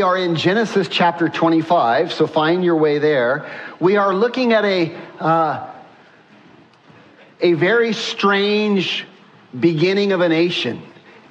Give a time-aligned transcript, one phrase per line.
[0.00, 3.50] We are in Genesis chapter 25, so find your way there.
[3.80, 5.70] We are looking at a, uh,
[7.42, 9.04] a very strange
[9.60, 10.82] beginning of a nation.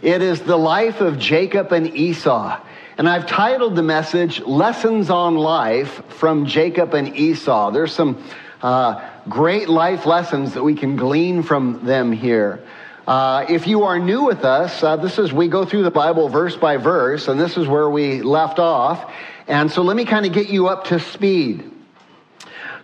[0.04, 2.62] It is the life of Jacob and Esau.
[3.00, 7.72] And I've titled the message Lessons on Life from Jacob and Esau.
[7.72, 8.24] There's some
[8.62, 12.64] uh, great life lessons that we can glean from them here.
[13.10, 16.30] Uh, if you are new with us, uh, this is, we go through the Bible
[16.30, 19.12] verse by verse, and this is where we left off.
[19.48, 21.72] And so let me kind of get you up to speed.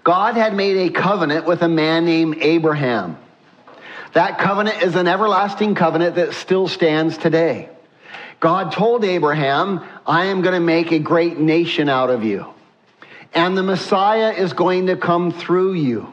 [0.03, 3.20] God had made a covenant with a man named Abraham.
[4.13, 7.70] That covenant is an everlasting covenant that still stands today.
[8.40, 12.48] God told Abraham, I am going to make a great nation out of you.
[13.35, 16.12] And the Messiah is going to come through you.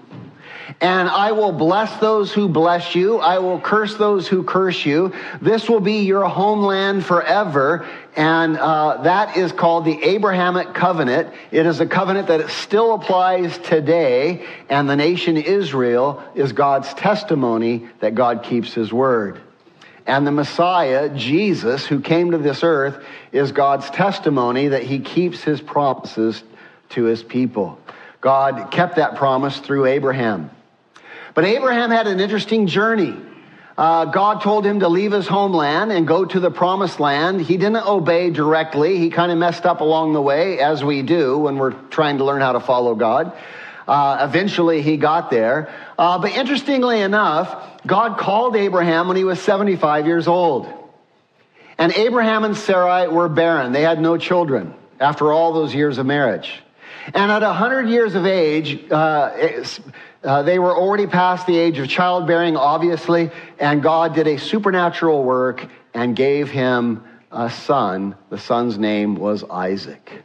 [0.80, 3.18] And I will bless those who bless you.
[3.18, 5.12] I will curse those who curse you.
[5.40, 7.86] This will be your homeland forever.
[8.16, 11.32] And uh, that is called the Abrahamic covenant.
[11.50, 14.46] It is a covenant that still applies today.
[14.68, 19.40] And the nation Israel is God's testimony that God keeps his word.
[20.06, 25.42] And the Messiah, Jesus, who came to this earth, is God's testimony that he keeps
[25.42, 26.42] his promises
[26.90, 27.78] to his people.
[28.20, 30.50] God kept that promise through Abraham.
[31.34, 33.16] But Abraham had an interesting journey.
[33.76, 37.40] Uh, God told him to leave his homeland and go to the promised land.
[37.40, 38.98] He didn't obey directly.
[38.98, 42.24] He kind of messed up along the way, as we do when we're trying to
[42.24, 43.32] learn how to follow God.
[43.88, 45.72] Uh, eventually, he got there.
[45.98, 50.68] Uh, but interestingly enough, God called Abraham when he was 75 years old.
[51.78, 53.72] And Abraham and Sarai were barren.
[53.72, 56.62] They had no children after all those years of marriage.
[57.06, 58.84] And at 100 years of age,
[60.24, 65.24] uh, they were already past the age of childbearing, obviously, and God did a supernatural
[65.24, 68.14] work and gave him a son.
[68.30, 70.22] The son's name was Isaac.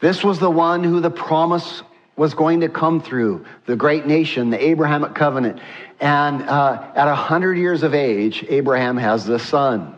[0.00, 1.82] This was the one who the promise
[2.16, 5.60] was going to come through, the great nation, the Abrahamic covenant.
[6.00, 9.94] And uh, at 100 years of age, Abraham has this son.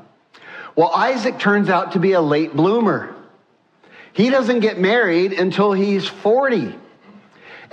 [0.76, 3.14] Well, Isaac turns out to be a late bloomer.
[4.12, 6.74] He doesn't get married until he's 40.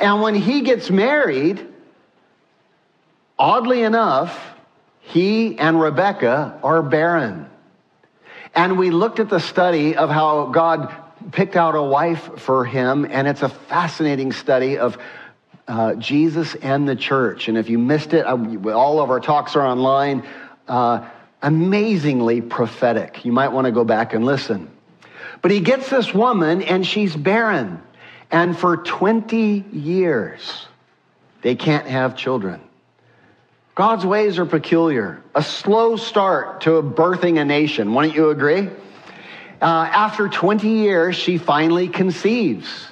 [0.02, 1.66] And when he gets married,
[3.38, 4.38] oddly enough,
[5.02, 7.48] he and Rebecca are barren.
[8.56, 10.94] And we looked at the study of how God
[11.32, 14.98] picked out a wife for him, and it's a fascinating study of
[15.68, 17.48] uh, Jesus and the church.
[17.48, 18.34] And if you missed it, I,
[18.72, 20.24] all of our talks are online.
[20.68, 21.08] Uh,
[21.44, 23.24] amazingly prophetic.
[23.24, 24.70] You might want to go back and listen.
[25.42, 27.82] But he gets this woman, and she's barren.
[28.32, 30.68] And for 20 years,
[31.42, 32.62] they can't have children.
[33.76, 35.22] God's ways are peculiar.
[35.36, 37.94] A slow start to birthing a nation.
[37.94, 38.70] Wouldn't you agree?
[39.62, 42.88] Uh, after 20 years, she finally conceives.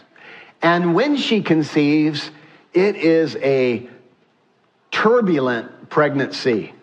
[0.62, 2.32] And when she conceives,
[2.74, 3.90] it is a
[4.92, 6.74] turbulent pregnancy.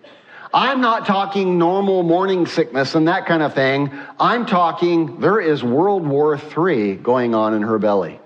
[0.52, 3.90] I'm not talking normal morning sickness and that kind of thing.
[4.18, 8.18] I'm talking there is World War III going on in her belly.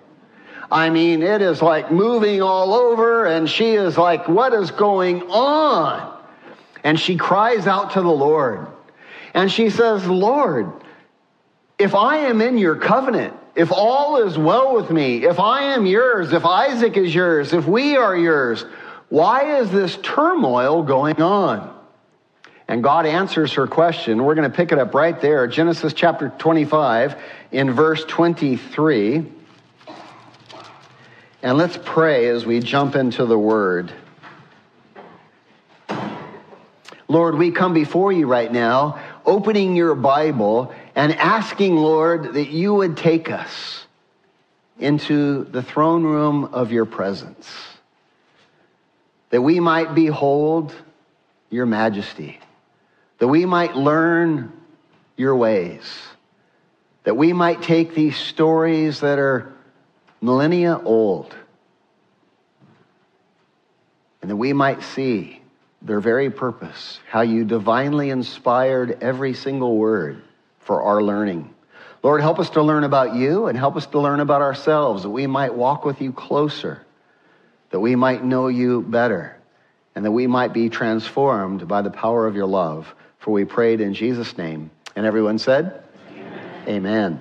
[0.70, 5.22] I mean, it is like moving all over, and she is like, What is going
[5.30, 6.18] on?
[6.84, 8.66] And she cries out to the Lord.
[9.34, 10.72] And she says, Lord,
[11.78, 15.86] if I am in your covenant, if all is well with me, if I am
[15.86, 18.64] yours, if Isaac is yours, if we are yours,
[19.08, 21.76] why is this turmoil going on?
[22.68, 24.22] And God answers her question.
[24.22, 27.20] We're going to pick it up right there, Genesis chapter 25,
[27.50, 29.26] in verse 23.
[31.42, 33.92] And let's pray as we jump into the word.
[37.08, 42.74] Lord, we come before you right now, opening your Bible and asking, Lord, that you
[42.74, 43.86] would take us
[44.78, 47.50] into the throne room of your presence,
[49.30, 50.74] that we might behold
[51.48, 52.38] your majesty,
[53.18, 54.52] that we might learn
[55.16, 55.82] your ways,
[57.04, 59.52] that we might take these stories that are
[60.20, 61.34] millennia old,
[64.22, 65.40] and that we might see
[65.82, 70.22] their very purpose, how you divinely inspired every single word
[70.58, 71.54] for our learning.
[72.02, 75.10] Lord, help us to learn about you and help us to learn about ourselves, that
[75.10, 76.84] we might walk with you closer,
[77.70, 79.36] that we might know you better,
[79.94, 82.94] and that we might be transformed by the power of your love.
[83.18, 84.70] For we prayed in Jesus' name.
[84.96, 86.68] And everyone said, Amen.
[86.68, 87.20] Amen.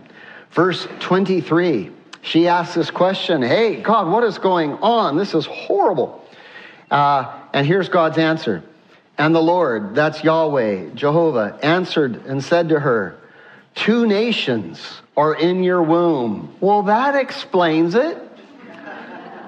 [0.51, 1.91] Verse 23,
[2.21, 5.18] she asks this question Hey, God, what is going on?
[5.18, 6.24] This is horrible.
[6.89, 8.63] Uh, and here's God's answer.
[9.18, 13.18] And the Lord, that's Yahweh, Jehovah, answered and said to her,
[13.75, 16.56] Two nations are in your womb.
[16.60, 18.18] Well, that explains it.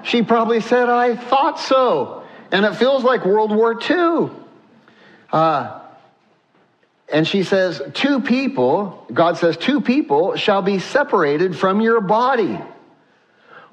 [0.04, 2.24] She probably said, I thought so.
[2.50, 4.30] And it feels like World War II.
[5.32, 5.80] Uh,
[7.12, 12.58] and she says, Two people, God says, two people shall be separated from your body.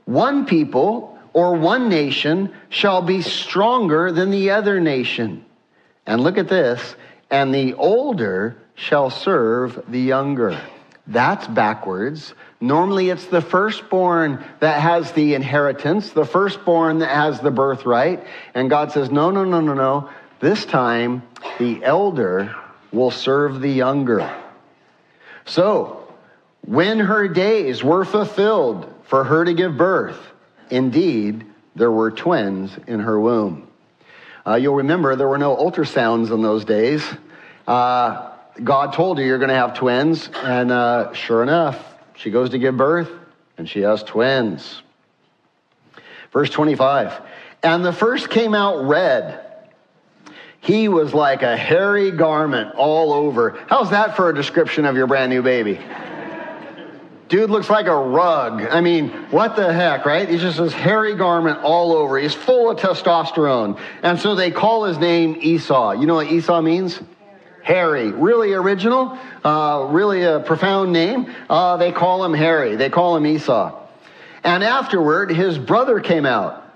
[0.06, 5.46] One people or one nation shall be stronger than the other nation.
[6.06, 6.96] And look at this,
[7.32, 10.60] and the older shall serve the younger.
[11.08, 12.34] That's backwards.
[12.60, 18.26] Normally, it's the firstborn that has the inheritance, the firstborn that has the birthright.
[18.54, 20.10] And God says, no, no, no, no, no.
[20.40, 21.24] This time,
[21.58, 22.56] the elder
[22.92, 24.34] will serve the younger.
[25.46, 26.08] So,
[26.66, 30.20] when her days were fulfilled for her to give birth,
[30.70, 31.46] indeed,
[31.76, 33.68] there were twins in her womb.
[34.46, 37.04] Uh, you'll remember there were no ultrasounds in those days.
[37.68, 38.32] Uh,
[38.64, 41.84] God told her you're going to have twins, and uh, sure enough,
[42.16, 43.12] she goes to give birth,
[43.58, 44.82] and she has twins.
[46.32, 47.22] Verse 25.
[47.64, 49.46] And the first came out red.
[50.62, 53.58] He was like a hairy garment all over.
[53.68, 55.80] How's that for a description of your brand new baby?
[57.30, 58.64] Dude looks like a rug.
[58.64, 60.28] I mean, what the heck, right?
[60.28, 62.18] He's just this hairy garment all over.
[62.18, 63.80] He's full of testosterone.
[64.02, 65.92] And so they call his name Esau.
[65.92, 67.00] You know what Esau means?
[67.64, 68.12] Harry.
[68.12, 71.32] Really original, uh, really a profound name.
[71.48, 72.76] Uh, they call him Harry.
[72.76, 73.80] They call him Esau.
[74.44, 76.69] And afterward, his brother came out,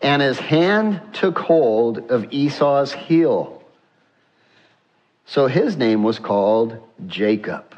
[0.00, 3.62] and his hand took hold of Esau's heel.
[5.26, 7.74] So his name was called Jacob.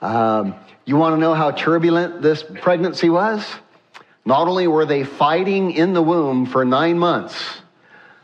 [0.00, 3.44] Um, you want to know how turbulent this pregnancy was?
[4.24, 7.42] Not only were they fighting in the womb for nine months,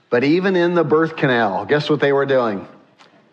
[0.09, 2.67] but even in the birth canal, guess what they were doing?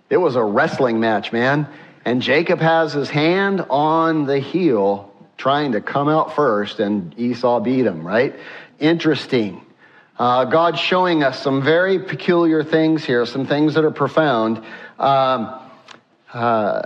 [0.09, 1.67] It was a wrestling match, man.
[2.05, 7.59] And Jacob has his hand on the heel, trying to come out first, and Esau
[7.59, 8.35] beat him, right?
[8.79, 9.61] Interesting.
[10.19, 14.57] Uh, God's showing us some very peculiar things here, some things that are profound.
[14.97, 15.59] Um,
[16.33, 16.81] uh,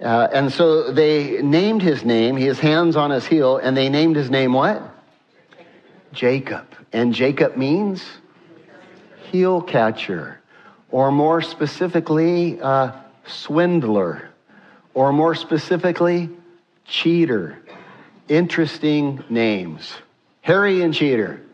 [0.00, 4.16] uh, and so they named his name, his hands on his heel, and they named
[4.16, 4.82] his name what?
[6.12, 6.66] Jacob.
[6.92, 8.04] And Jacob means
[9.30, 10.40] heel catcher,
[10.90, 12.92] or more specifically, uh,
[13.26, 14.30] swindler,
[14.92, 16.30] or more specifically,
[16.84, 17.58] cheater.
[18.28, 19.92] Interesting names.
[20.40, 21.45] Harry and Cheater.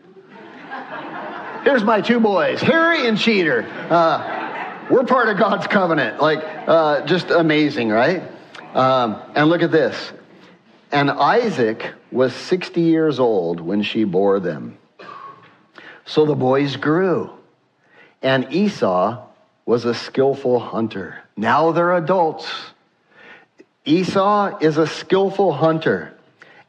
[1.63, 3.65] Here's my two boys, Harry and Cheater.
[3.89, 6.21] Uh, we're part of God's covenant.
[6.21, 8.21] Like, uh, just amazing, right?
[8.73, 10.11] Um, and look at this.
[10.91, 14.77] And Isaac was 60 years old when she bore them.
[16.03, 17.31] So the boys grew.
[18.21, 19.25] And Esau
[19.65, 21.23] was a skillful hunter.
[21.37, 22.51] Now they're adults.
[23.85, 26.12] Esau is a skillful hunter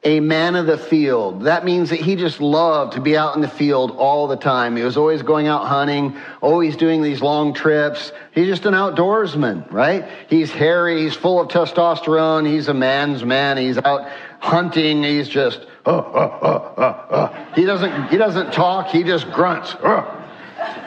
[0.05, 1.45] a man of the field.
[1.45, 4.77] That means that he just loved to be out in the field all the time.
[4.77, 8.13] He was always going out hunting, always doing these long trips.
[8.33, 10.07] He's just an outdoorsman, right?
[10.29, 15.67] He's hairy, he's full of testosterone, he's a man's man, he's out hunting, he's just,
[15.87, 17.55] uh, uh, uh, uh, uh.
[17.55, 19.75] He doesn't, he doesn't talk, he just grunts.
[19.75, 20.23] Uh.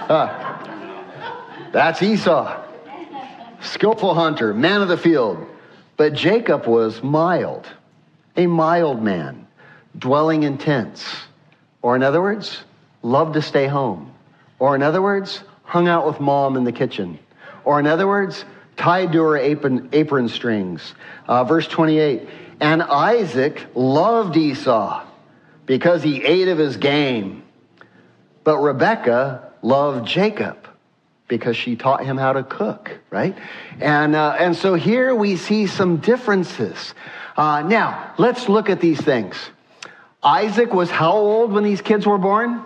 [0.10, 1.72] Uh.
[1.72, 2.64] That's Esau.
[3.62, 5.44] Skillful hunter, man of the field.
[5.98, 7.68] But Jacob was mild
[8.38, 9.48] a mild man,
[9.98, 11.03] dwelling in tents.
[11.82, 12.63] Or, in other words,
[13.01, 14.13] loved to stay home.
[14.60, 17.20] Or, in other words, hung out with mom in the kitchen.
[17.65, 18.46] Or, in other words,
[18.77, 20.94] tied to her apron, apron strings.
[21.27, 22.29] Uh, verse 28
[22.62, 25.06] And Isaac loved Esau
[25.65, 27.44] because he ate of his game.
[28.44, 30.67] But Rebekah loved Jacob
[31.27, 33.38] because she taught him how to cook, right?
[33.82, 36.94] And, uh, and so here we see some differences.
[37.38, 39.36] Uh, now, let's look at these things.
[40.24, 42.63] Isaac was how old when these kids were born?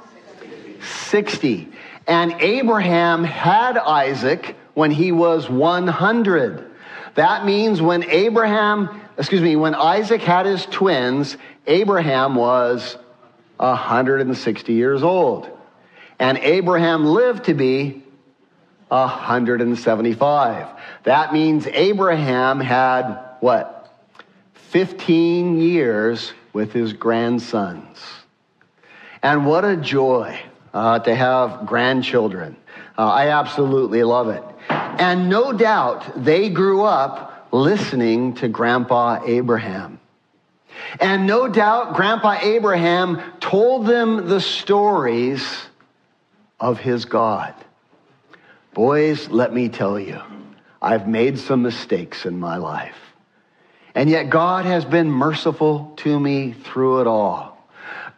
[1.09, 1.67] 60.
[2.07, 6.71] And Abraham had Isaac when he was 100.
[7.15, 11.35] That means when Abraham, excuse me, when Isaac had his twins,
[11.67, 12.97] Abraham was
[13.57, 15.49] 160 years old.
[16.17, 18.01] And Abraham lived to be
[18.87, 20.67] 175.
[21.03, 23.80] That means Abraham had what?
[24.71, 27.97] 15 years with his grandsons.
[29.21, 30.39] And what a joy
[30.73, 32.55] uh, to have grandchildren.
[32.97, 34.41] Uh, I absolutely love it.
[34.69, 39.99] And no doubt they grew up listening to Grandpa Abraham.
[41.01, 45.45] And no doubt Grandpa Abraham told them the stories
[46.61, 47.53] of his God.
[48.73, 50.21] Boys, let me tell you,
[50.81, 53.10] I've made some mistakes in my life.
[53.95, 57.51] And yet God has been merciful to me through it all.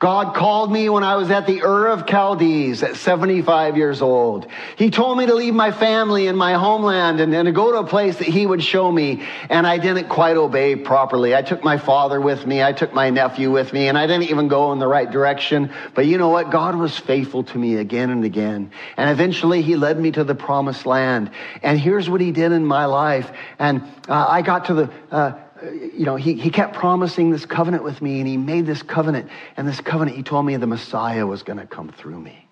[0.03, 4.47] God called me when I was at the Ur of Chaldees at 75 years old.
[4.75, 7.77] He told me to leave my family and my homeland and, and, to go to
[7.77, 9.25] a place that he would show me.
[9.49, 11.33] And I didn't quite obey properly.
[11.33, 12.61] I took my father with me.
[12.61, 15.71] I took my nephew with me and I didn't even go in the right direction.
[15.95, 16.51] But you know what?
[16.51, 18.71] God was faithful to me again and again.
[18.97, 21.31] And eventually he led me to the promised land.
[21.61, 23.31] And here's what he did in my life.
[23.57, 27.45] And uh, I got to the, uh, Uh, you know, he, he kept promising this
[27.45, 29.29] covenant with me, and he made this covenant.
[29.55, 32.47] And this covenant, he told me the Messiah was going to come through me,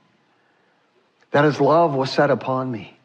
[1.32, 2.98] that his love was set upon me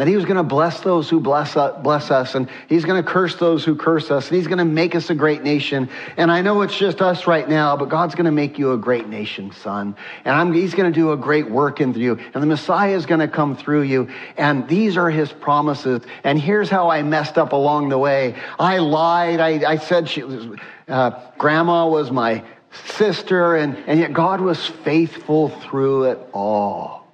[0.00, 3.36] that he was going to bless those who bless us, and he's going to curse
[3.36, 5.90] those who curse us and he's going to make us a great nation.
[6.16, 8.78] And i know it's just us right now but god's going to make you a
[8.78, 9.94] great nation son.
[10.24, 12.18] And I'm, he's going to do a great work in you.
[12.32, 14.08] And the messiah is going to come through you.
[14.38, 16.00] And these are his promises.
[16.24, 18.36] And here's how i messed up along the way.
[18.58, 19.38] I lied.
[19.38, 20.24] I, I said she
[20.88, 22.42] uh, grandma was my
[22.86, 27.06] sister and, and yet god was faithful through it all.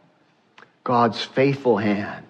[0.85, 2.23] God's faithful hand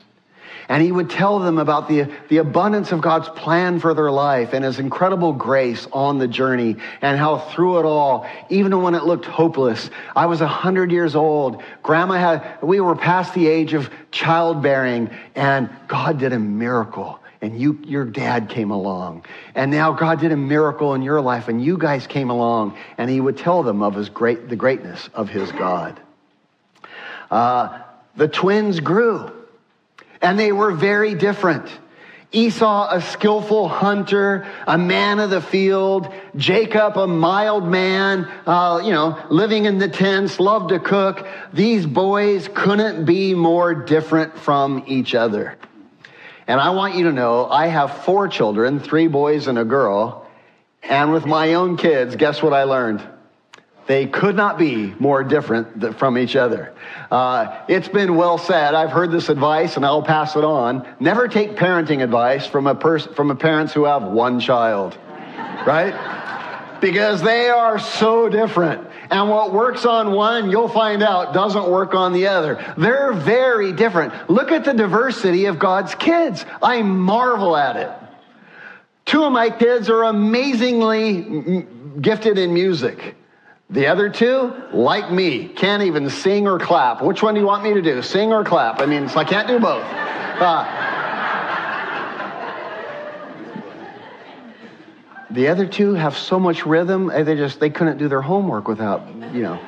[0.68, 4.52] and he would tell them about the, the abundance of God's plan for their life
[4.52, 9.04] and his incredible grace on the journey and how through it all, even when it
[9.04, 11.62] looked hopeless, I was a 100 years old.
[11.82, 17.60] Grandma had, we were past the age of childbearing and God did a miracle and
[17.60, 19.24] you, your dad came along.
[19.54, 23.08] And now God did a miracle in your life and you guys came along and
[23.08, 26.00] he would tell them of his great, the greatness of his God.
[27.30, 27.82] Uh,
[28.16, 29.30] the twins grew
[30.26, 31.70] and they were very different.
[32.32, 36.12] Esau, a skillful hunter, a man of the field.
[36.34, 41.28] Jacob, a mild man, uh, you know, living in the tents, loved to cook.
[41.52, 45.56] These boys couldn't be more different from each other.
[46.48, 50.26] And I want you to know, I have four children, three boys and a girl.
[50.82, 53.15] And with my own kids, guess what I learned?
[53.86, 56.74] They could not be more different from each other.
[57.10, 58.74] Uh, it's been well said.
[58.74, 60.86] I've heard this advice, and I'll pass it on.
[60.98, 64.98] Never take parenting advice from a person from a parents who have one child,
[65.66, 66.78] right?
[66.80, 68.86] Because they are so different.
[69.10, 72.74] And what works on one, you'll find out, doesn't work on the other.
[72.76, 74.28] They're very different.
[74.28, 76.44] Look at the diversity of God's kids.
[76.62, 77.90] I marvel at it.
[79.04, 81.64] Two of my kids are amazingly
[82.00, 83.15] gifted in music.
[83.68, 87.02] The other two, like me, can't even sing or clap.
[87.02, 88.00] Which one do you want me to do?
[88.00, 88.80] Sing or clap?
[88.80, 89.84] I mean, I can't do both.
[90.38, 90.64] Uh,
[95.30, 98.68] the other two have so much rhythm, eh, they just they couldn't do their homework
[98.68, 99.02] without,
[99.34, 99.58] you know.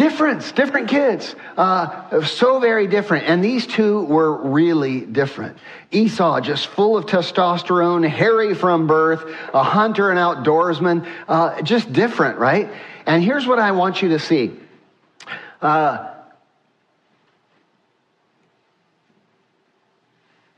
[0.00, 3.28] Difference, different kids, uh, so very different.
[3.28, 5.58] And these two were really different.
[5.90, 12.38] Esau, just full of testosterone, hairy from birth, a hunter and outdoorsman, uh, just different,
[12.38, 12.70] right?
[13.04, 14.52] And here's what I want you to see.
[15.60, 16.14] Uh,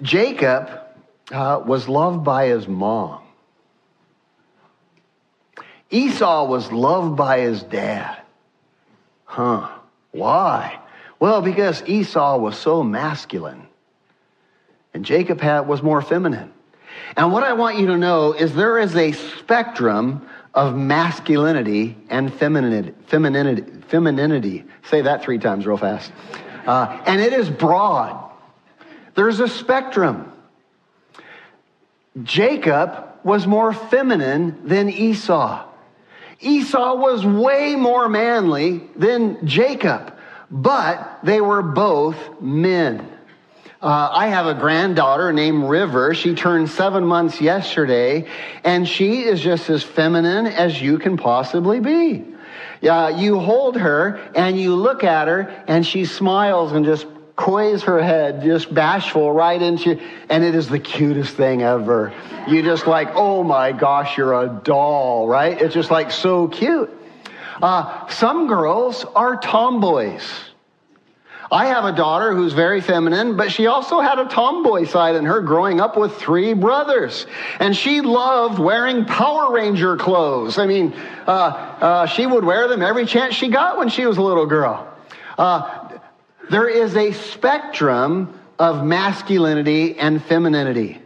[0.02, 0.70] Jacob
[1.32, 3.22] uh, was loved by his mom.
[5.90, 8.21] Esau was loved by his dad.
[9.32, 9.66] Huh.
[10.10, 10.78] Why?
[11.18, 13.66] Well, because Esau was so masculine
[14.92, 16.52] and Jacob had, was more feminine.
[17.16, 22.30] And what I want you to know is there is a spectrum of masculinity and
[22.30, 22.92] femininity.
[23.06, 23.62] Femininity.
[23.88, 24.64] femininity.
[24.90, 26.12] Say that three times real fast.
[26.66, 28.30] Uh, and it is broad.
[29.14, 30.30] There's a spectrum.
[32.22, 35.71] Jacob was more feminine than Esau.
[36.42, 40.14] Esau was way more manly than Jacob,
[40.50, 43.08] but they were both men.
[43.80, 46.14] Uh, I have a granddaughter named River.
[46.14, 48.28] She turned seven months yesterday,
[48.62, 52.24] and she is just as feminine as you can possibly be.
[52.80, 57.82] Yeah, you hold her and you look at her, and she smiles and just coys
[57.82, 62.12] her head, just bashful, right into, and it is the cutest thing ever.
[62.48, 65.60] You just like, oh my gosh, you're a doll, right?
[65.60, 66.90] It's just like so cute.
[67.60, 70.28] Uh, some girls are tomboys.
[71.52, 75.26] I have a daughter who's very feminine, but she also had a tomboy side in
[75.26, 77.26] her growing up with three brothers.
[77.60, 80.56] And she loved wearing Power Ranger clothes.
[80.56, 80.94] I mean,
[81.26, 84.46] uh, uh, she would wear them every chance she got when she was a little
[84.46, 84.88] girl.
[85.36, 85.81] Uh,
[86.52, 91.00] there is a spectrum of masculinity and femininity,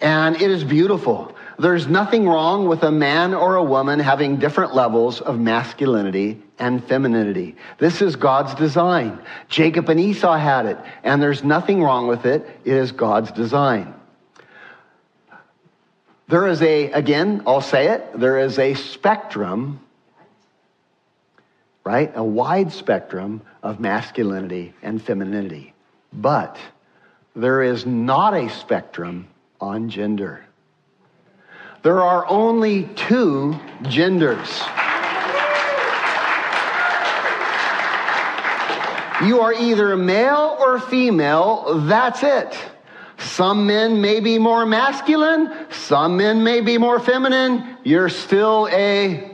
[0.00, 1.36] and it is beautiful.
[1.56, 6.82] There's nothing wrong with a man or a woman having different levels of masculinity and
[6.82, 7.54] femininity.
[7.78, 9.20] This is God's design.
[9.48, 12.44] Jacob and Esau had it, and there's nothing wrong with it.
[12.64, 13.94] It is God's design.
[16.26, 19.78] There is a, again, I'll say it, there is a spectrum,
[21.84, 22.12] right?
[22.14, 25.74] A wide spectrum of masculinity and femininity.
[26.12, 26.58] But
[27.34, 29.28] there is not a spectrum
[29.60, 30.44] on gender.
[31.82, 34.62] There are only two genders.
[39.24, 42.58] You are either male or female, that's it.
[43.18, 47.76] Some men may be more masculine, some men may be more feminine.
[47.84, 49.31] You're still a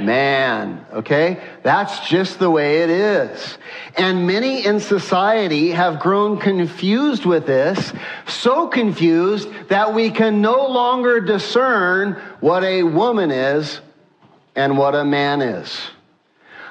[0.00, 1.42] man, okay?
[1.62, 3.58] That's just the way it is.
[3.96, 7.92] And many in society have grown confused with this,
[8.26, 13.80] so confused that we can no longer discern what a woman is
[14.54, 15.80] and what a man is.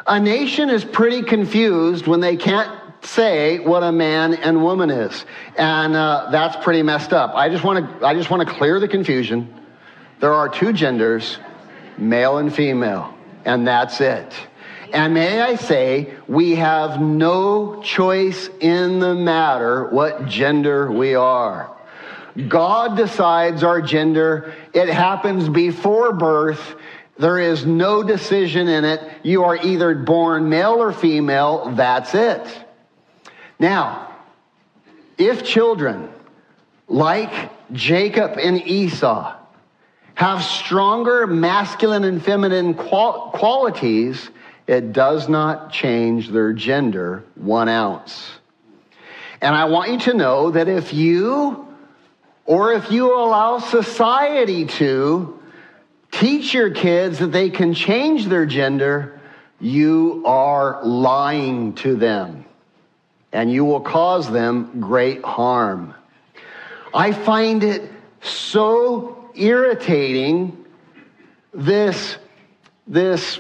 [0.07, 2.71] A nation is pretty confused when they can't
[3.03, 5.25] say what a man and woman is.
[5.57, 7.33] And uh, that's pretty messed up.
[7.35, 9.53] I just want to I just want to clear the confusion.
[10.19, 11.37] There are two genders,
[11.97, 13.11] male and female
[13.45, 14.33] and that's it.
[14.93, 21.75] And may I say, we have no choice in the matter what gender we are.
[22.48, 24.53] God decides our gender.
[24.74, 26.75] It happens before birth.
[27.17, 29.01] There is no decision in it.
[29.24, 31.71] You are either born male or female.
[31.75, 32.65] That's it.
[33.60, 34.13] Now,
[35.17, 36.10] if children
[36.88, 39.38] like Jacob and Esau
[40.21, 44.29] have stronger masculine and feminine qual- qualities,
[44.67, 48.29] it does not change their gender one ounce.
[49.41, 51.67] And I want you to know that if you,
[52.45, 55.39] or if you allow society to,
[56.12, 59.19] teach your kids that they can change their gender,
[59.60, 62.45] you are lying to them.
[63.34, 65.95] And you will cause them great harm.
[66.93, 70.65] I find it so irritating
[71.54, 72.17] this,
[72.88, 73.39] this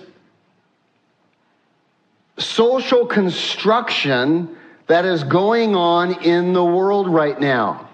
[2.37, 4.55] social construction
[4.87, 7.89] that is going on in the world right now.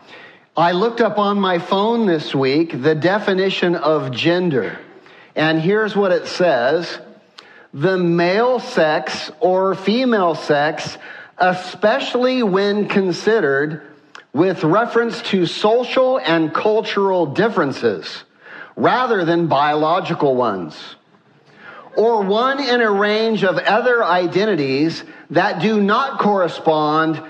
[0.55, 4.79] I looked up on my phone this week the definition of gender,
[5.35, 6.99] and here's what it says
[7.73, 10.97] the male sex or female sex,
[11.37, 13.83] especially when considered
[14.33, 18.23] with reference to social and cultural differences
[18.75, 20.95] rather than biological ones,
[21.95, 27.21] or one in a range of other identities that do not correspond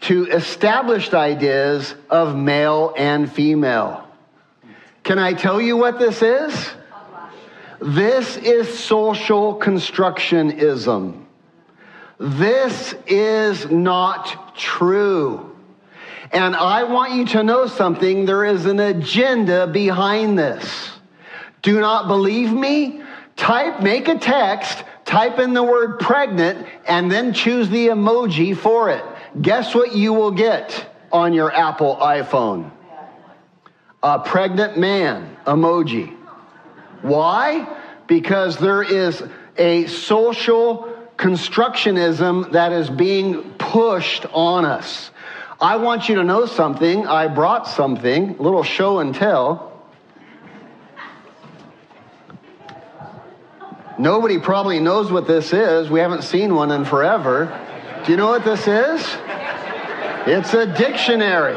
[0.00, 4.06] to established ideas of male and female.
[5.02, 6.70] Can I tell you what this is?
[7.80, 11.24] This is social constructionism.
[12.18, 15.55] This is not true.
[16.32, 18.24] And I want you to know something.
[18.24, 20.90] There is an agenda behind this.
[21.62, 23.02] Do not believe me?
[23.36, 28.90] Type, make a text, type in the word pregnant, and then choose the emoji for
[28.90, 29.04] it.
[29.40, 32.70] Guess what you will get on your Apple iPhone?
[34.02, 36.16] A pregnant man emoji.
[37.02, 37.68] Why?
[38.06, 39.22] Because there is
[39.58, 45.10] a social constructionism that is being pushed on us.
[45.60, 47.06] I want you to know something.
[47.06, 49.72] I brought something, a little show and tell.
[53.98, 55.88] Nobody probably knows what this is.
[55.88, 57.46] We haven't seen one in forever.
[58.04, 59.16] Do you know what this is?
[60.26, 61.54] It's a dictionary.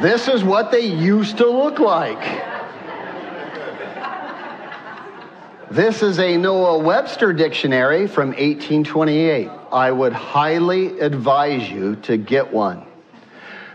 [0.00, 2.22] This is what they used to look like.
[5.70, 9.50] This is a Noah Webster dictionary from 1828.
[9.72, 12.84] I would highly advise you to get one.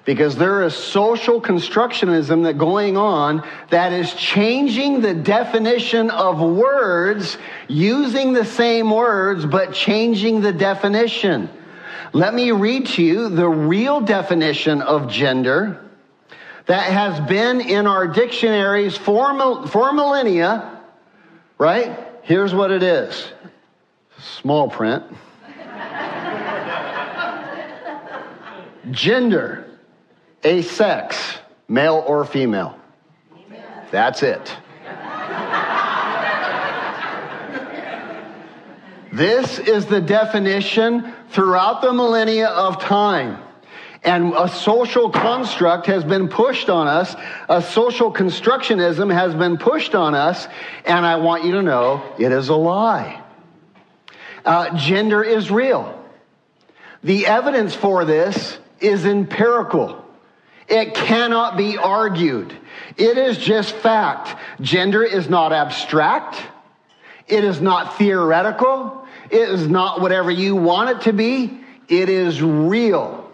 [0.06, 7.38] Because there is social constructionism that going on that is changing the definition of words,
[7.69, 11.49] using the same words, but changing the definition.
[12.12, 15.79] Let me read to you the real definition of gender
[16.65, 20.82] that has been in our dictionaries for, for millennia,
[21.58, 21.97] right?
[22.23, 23.32] Here's what it is
[24.19, 25.03] small print.
[28.91, 29.65] Gender,
[30.43, 32.78] a sex, male or female.
[33.91, 34.58] That's it.
[39.12, 43.39] this is the definition throughout the millennia of time.
[44.04, 47.15] And a social construct has been pushed on us.
[47.48, 50.48] A social constructionism has been pushed on us.
[50.86, 53.22] And I want you to know it is a lie.
[54.43, 56.04] Uh, gender is real.
[57.02, 60.04] The evidence for this is empirical.
[60.67, 62.54] It cannot be argued.
[62.98, 64.39] It is just fact.
[64.62, 66.41] Gender is not abstract.
[67.28, 69.08] It is not theoretical.
[69.30, 71.60] It is not whatever you want it to be.
[71.88, 73.32] It is real.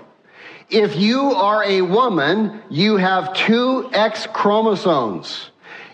[0.70, 5.50] If you are a woman, you have two X chromosomes.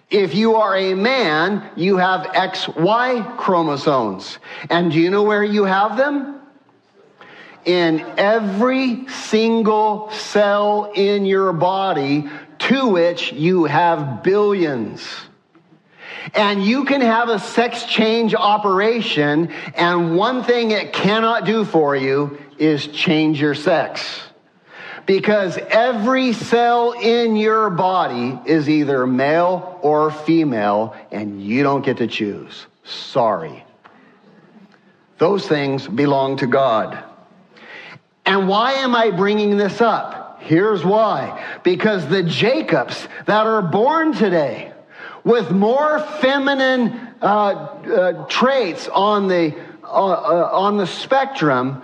[0.10, 4.38] If you are a man, you have XY chromosomes.
[4.70, 6.42] And do you know where you have them?
[7.66, 15.08] In every single cell in your body, to which you have billions.
[16.34, 21.96] And you can have a sex change operation, and one thing it cannot do for
[21.96, 24.22] you is change your sex.
[25.06, 31.98] Because every cell in your body is either male or female, and you don't get
[31.98, 32.66] to choose.
[32.84, 33.64] Sorry.
[35.20, 37.04] Those things belong to God.
[38.26, 40.40] And why am I bringing this up?
[40.42, 41.44] Here's why.
[41.64, 44.74] Because the Jacobs that are born today
[45.24, 51.82] with more feminine uh, uh, traits on the, uh, uh on the spectrum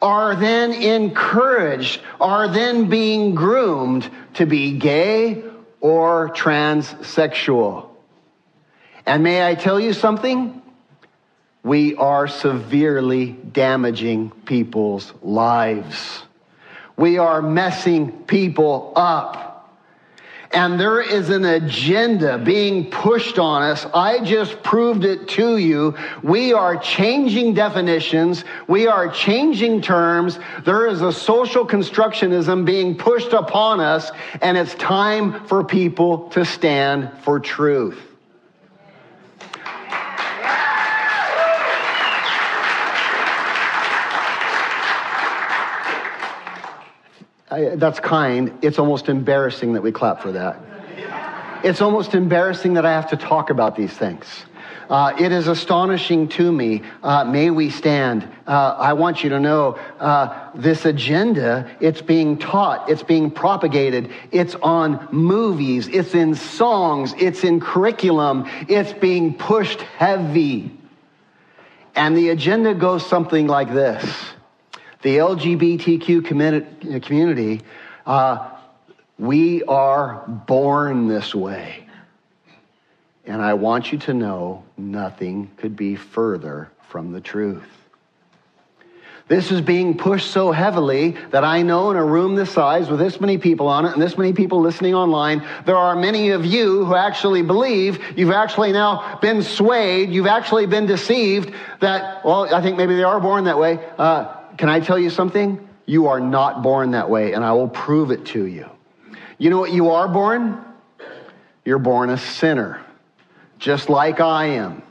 [0.00, 5.42] are then encouraged, are then being groomed to be gay
[5.80, 7.88] or transsexual.
[9.06, 10.62] And may I tell you something?
[11.64, 16.22] We are severely damaging people's lives.
[16.96, 19.44] We are messing people up
[20.54, 23.86] and there is an agenda being pushed on us.
[23.92, 25.96] I just proved it to you.
[26.22, 28.44] We are changing definitions.
[28.68, 30.38] We are changing terms.
[30.64, 36.44] There is a social constructionism being pushed upon us, and it's time for people to
[36.44, 38.13] stand for truth.
[47.54, 48.52] I, that's kind.
[48.62, 50.58] It's almost embarrassing that we clap for that.
[51.62, 54.26] It's almost embarrassing that I have to talk about these things.
[54.90, 56.82] Uh, it is astonishing to me.
[57.02, 58.28] Uh, may we stand?
[58.46, 64.10] Uh, I want you to know uh, this agenda, it's being taught, it's being propagated,
[64.32, 70.76] it's on movies, it's in songs, it's in curriculum, it's being pushed heavy.
[71.94, 74.04] And the agenda goes something like this
[75.04, 76.24] the LGBTQ
[77.02, 77.60] community,
[78.06, 78.50] uh,
[79.18, 81.86] we are born this way.
[83.26, 87.68] And I want you to know nothing could be further from the truth.
[89.28, 92.98] This is being pushed so heavily that I know in a room this size with
[92.98, 96.46] this many people on it and this many people listening online, there are many of
[96.46, 102.54] you who actually believe you've actually now been swayed, you've actually been deceived that, well,
[102.54, 103.86] I think maybe they are born that way.
[103.98, 105.68] Uh, can I tell you something?
[105.86, 108.68] You are not born that way, and I will prove it to you.
[109.38, 110.64] You know what you are born?
[111.64, 112.80] You're born a sinner,
[113.58, 114.82] just like I am.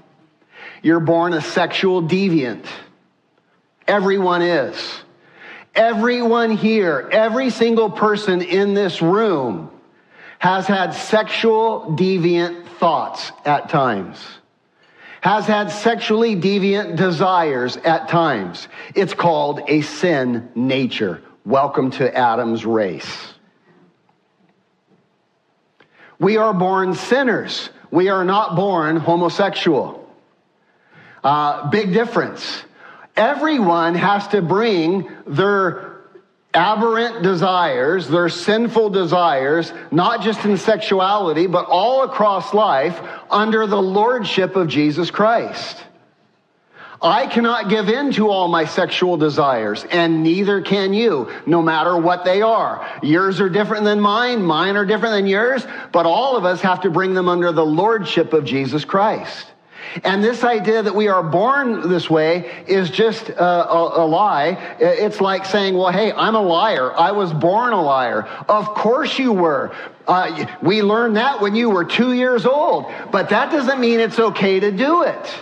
[0.81, 2.65] You're born a sexual deviant.
[3.87, 4.75] Everyone is.
[5.75, 9.71] Everyone here, every single person in this room
[10.37, 14.19] has had sexual deviant thoughts at times
[15.23, 18.67] has had sexually deviant desires at times.
[18.93, 21.21] It's called a sin nature.
[21.45, 23.33] Welcome to Adam's race.
[26.19, 27.69] We are born sinners.
[27.89, 30.13] We are not born homosexual.
[31.23, 32.61] Uh, big difference.
[33.15, 35.92] Everyone has to bring their
[36.53, 43.81] aberrant desires, their sinful desires, not just in sexuality, but all across life, under the
[43.81, 45.83] lordship of Jesus Christ.
[47.01, 51.97] I cannot give in to all my sexual desires, and neither can you, no matter
[51.97, 52.87] what they are.
[53.03, 56.81] Yours are different than mine, mine are different than yours, but all of us have
[56.81, 59.52] to bring them under the lordship of Jesus Christ.
[60.03, 64.75] And this idea that we are born this way is just a, a, a, lie.
[64.79, 66.91] It's like saying, well, hey, I'm a liar.
[66.93, 68.23] I was born a liar.
[68.49, 69.75] Of course you were.
[70.07, 74.19] Uh, we learned that when you were two years old, but that doesn't mean it's
[74.19, 75.33] okay to do it.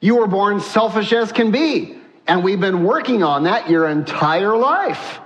[0.00, 1.96] You were born selfish as can be.
[2.26, 5.18] And we've been working on that your entire life.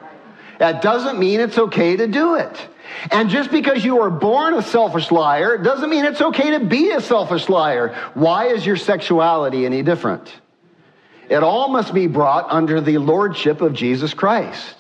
[0.59, 2.69] That doesn't mean it's okay to do it.
[3.11, 6.91] And just because you were born a selfish liar doesn't mean it's okay to be
[6.91, 7.95] a selfish liar.
[8.15, 10.33] Why is your sexuality any different?
[11.29, 14.77] It all must be brought under the lordship of Jesus Christ.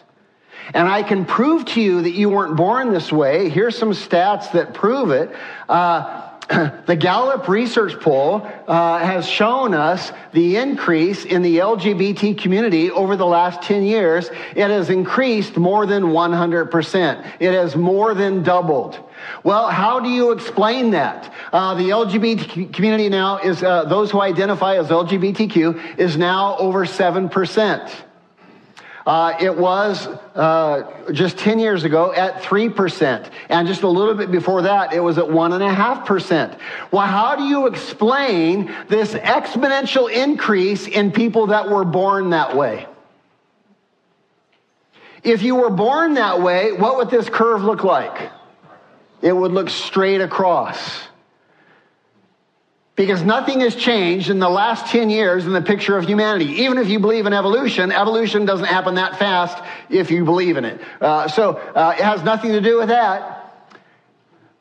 [0.73, 3.51] And I can prove to you that you weren't born this way.
[3.51, 5.35] Here's some stats that prove it.
[5.69, 6.31] Uh,
[6.87, 13.17] the Gallup research poll uh, has shown us the increase in the LGBT community over
[13.17, 14.29] the last 10 years.
[14.55, 17.33] It has increased more than 100%.
[17.41, 18.99] It has more than doubled.
[19.43, 21.33] Well, how do you explain that?
[21.53, 26.85] Uh, the LGBT community now is, uh, those who identify as LGBTQ is now over
[26.85, 27.91] 7%.
[29.07, 33.31] Uh, it was uh, just 10 years ago at 3%.
[33.51, 36.59] And just a little bit before that, it was at 1.5%.
[36.91, 42.87] Well, how do you explain this exponential increase in people that were born that way?
[45.23, 48.31] If you were born that way, what would this curve look like?
[49.21, 51.09] It would look straight across.
[52.97, 56.63] Because nothing has changed in the last 10 years in the picture of humanity.
[56.63, 60.65] Even if you believe in evolution, evolution doesn't happen that fast if you believe in
[60.65, 60.81] it.
[61.01, 63.45] Uh, so uh, it has nothing to do with that.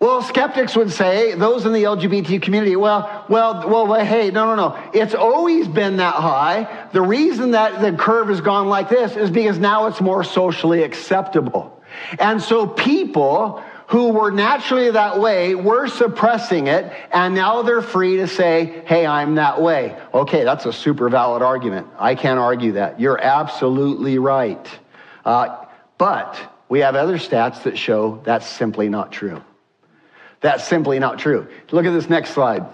[0.03, 4.55] Well, skeptics would say, those in the LGBT community, well, well, well, hey, no, no,
[4.55, 4.89] no.
[4.93, 6.89] It's always been that high.
[6.91, 10.83] The reason that the curve has gone like this is because now it's more socially
[10.83, 11.81] acceptable.
[12.19, 18.17] And so people who were naturally that way were suppressing it, and now they're free
[18.17, 19.95] to say, hey, I'm that way.
[20.11, 21.85] Okay, that's a super valid argument.
[21.99, 22.99] I can't argue that.
[22.99, 24.67] You're absolutely right.
[25.23, 25.63] Uh,
[25.99, 29.43] but we have other stats that show that's simply not true.
[30.41, 31.47] That's simply not true.
[31.69, 32.65] Look at this next slide.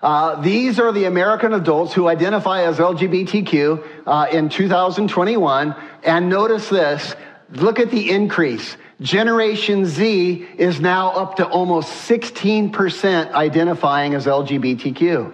[0.00, 5.74] Uh, these are the American adults who identify as LGBTQ uh, in 2021.
[6.04, 7.16] And notice this
[7.50, 8.76] look at the increase.
[9.00, 15.32] Generation Z is now up to almost 16% identifying as LGBTQ,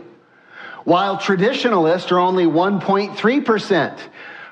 [0.85, 3.99] while traditionalists are only 1.3%.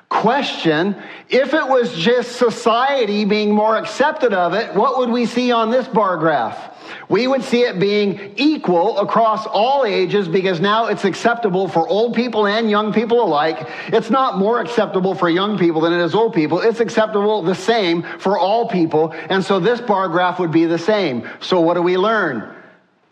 [0.09, 0.95] Question
[1.29, 5.69] If it was just society being more accepted of it, what would we see on
[5.69, 6.72] this bar graph?
[7.13, 12.15] We would see it being equal across all ages because now it's acceptable for old
[12.15, 13.69] people and young people alike.
[13.89, 16.59] It's not more acceptable for young people than it is old people.
[16.61, 19.11] It's acceptable the same for all people.
[19.29, 21.29] And so this bar graph would be the same.
[21.39, 22.62] So what do we learn?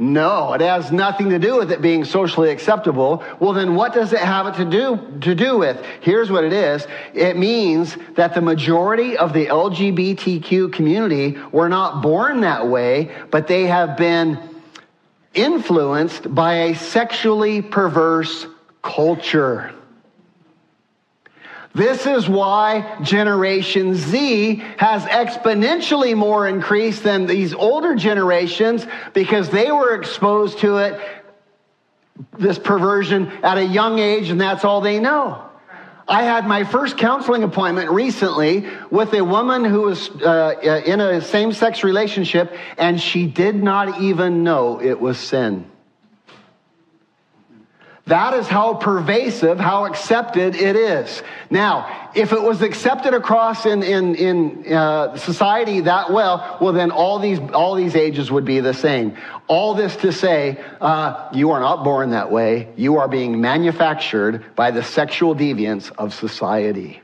[0.02, 3.24] No, it has nothing to do with it being socially acceptable.
[3.40, 5.80] Well, then what does it have to do, to do with?
[6.02, 6.88] Here's what it is.
[7.14, 13.46] It means that the majority of the LGBTQ community were not born that way, but
[13.46, 14.40] they have been
[15.36, 18.48] influenced by a sexually perverse
[18.82, 19.72] culture.
[21.74, 29.72] This is why Generation Z has exponentially more increase than these older generations because they
[29.72, 31.00] were exposed to it,
[32.38, 35.46] this perversion, at a young age, and that's all they know.
[36.10, 41.22] I had my first counseling appointment recently with a woman who was uh, in a
[41.22, 45.71] same sex relationship, and she did not even know it was sin.
[48.12, 51.24] That is how pervasive, how accepted it is.
[51.50, 56.92] Now, if it was accepted across in, in, in uh, society that well, well, then
[56.92, 59.16] all these, all these ages would be the same.
[59.48, 62.68] All this to say, uh, you are not born that way.
[62.76, 67.02] You are being manufactured by the sexual deviance of society.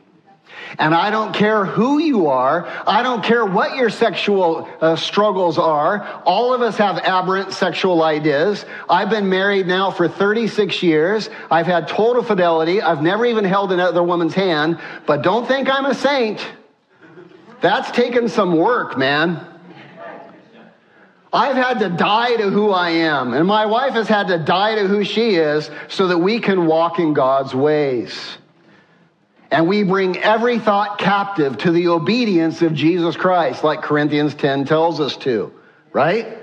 [0.79, 2.67] And I don't care who you are.
[2.85, 6.21] I don't care what your sexual uh, struggles are.
[6.25, 8.65] All of us have aberrant sexual ideas.
[8.89, 11.29] I've been married now for 36 years.
[11.49, 12.81] I've had total fidelity.
[12.81, 14.79] I've never even held another woman's hand.
[15.05, 16.45] But don't think I'm a saint.
[17.61, 19.45] That's taken some work, man.
[21.33, 24.75] I've had to die to who I am, and my wife has had to die
[24.75, 28.37] to who she is so that we can walk in God's ways.
[29.49, 34.65] And we bring every thought captive to the obedience of Jesus Christ, like Corinthians 10
[34.65, 35.53] tells us to,
[35.93, 36.37] right?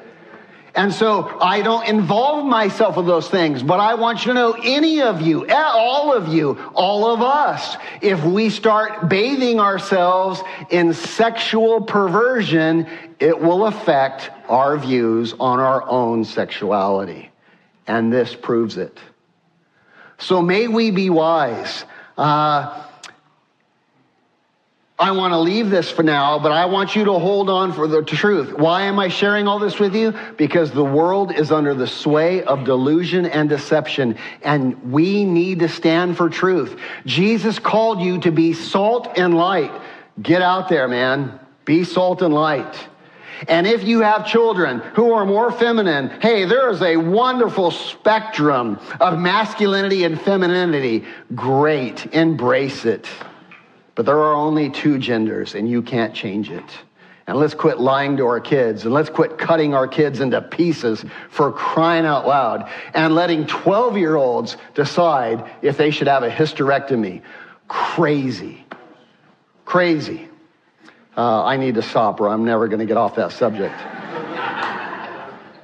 [0.76, 4.56] And so I don't involve myself with those things, but I want you to know
[4.60, 10.92] any of you, all of you, all of us, if we start bathing ourselves in
[10.92, 12.88] sexual perversion,
[13.20, 17.30] it will affect our views on our own sexuality.
[17.86, 18.98] And this proves it.
[20.18, 21.84] So may we be wise.
[22.18, 22.84] Uh,
[24.96, 27.88] I want to leave this for now, but I want you to hold on for
[27.88, 28.52] the truth.
[28.56, 30.14] Why am I sharing all this with you?
[30.36, 35.68] Because the world is under the sway of delusion and deception, and we need to
[35.68, 36.78] stand for truth.
[37.06, 39.72] Jesus called you to be salt and light.
[40.22, 41.40] Get out there, man.
[41.64, 42.88] Be salt and light.
[43.48, 48.78] And if you have children who are more feminine, hey, there is a wonderful spectrum
[49.00, 51.04] of masculinity and femininity.
[51.34, 52.06] Great.
[52.14, 53.08] Embrace it.
[53.94, 56.64] But there are only two genders, and you can't change it.
[57.26, 61.04] And let's quit lying to our kids, and let's quit cutting our kids into pieces
[61.30, 66.28] for crying out loud, and letting 12 year olds decide if they should have a
[66.28, 67.22] hysterectomy.
[67.68, 68.64] Crazy.
[69.64, 70.28] Crazy.
[71.16, 73.74] Uh, I need to stop, or I'm never going to get off that subject.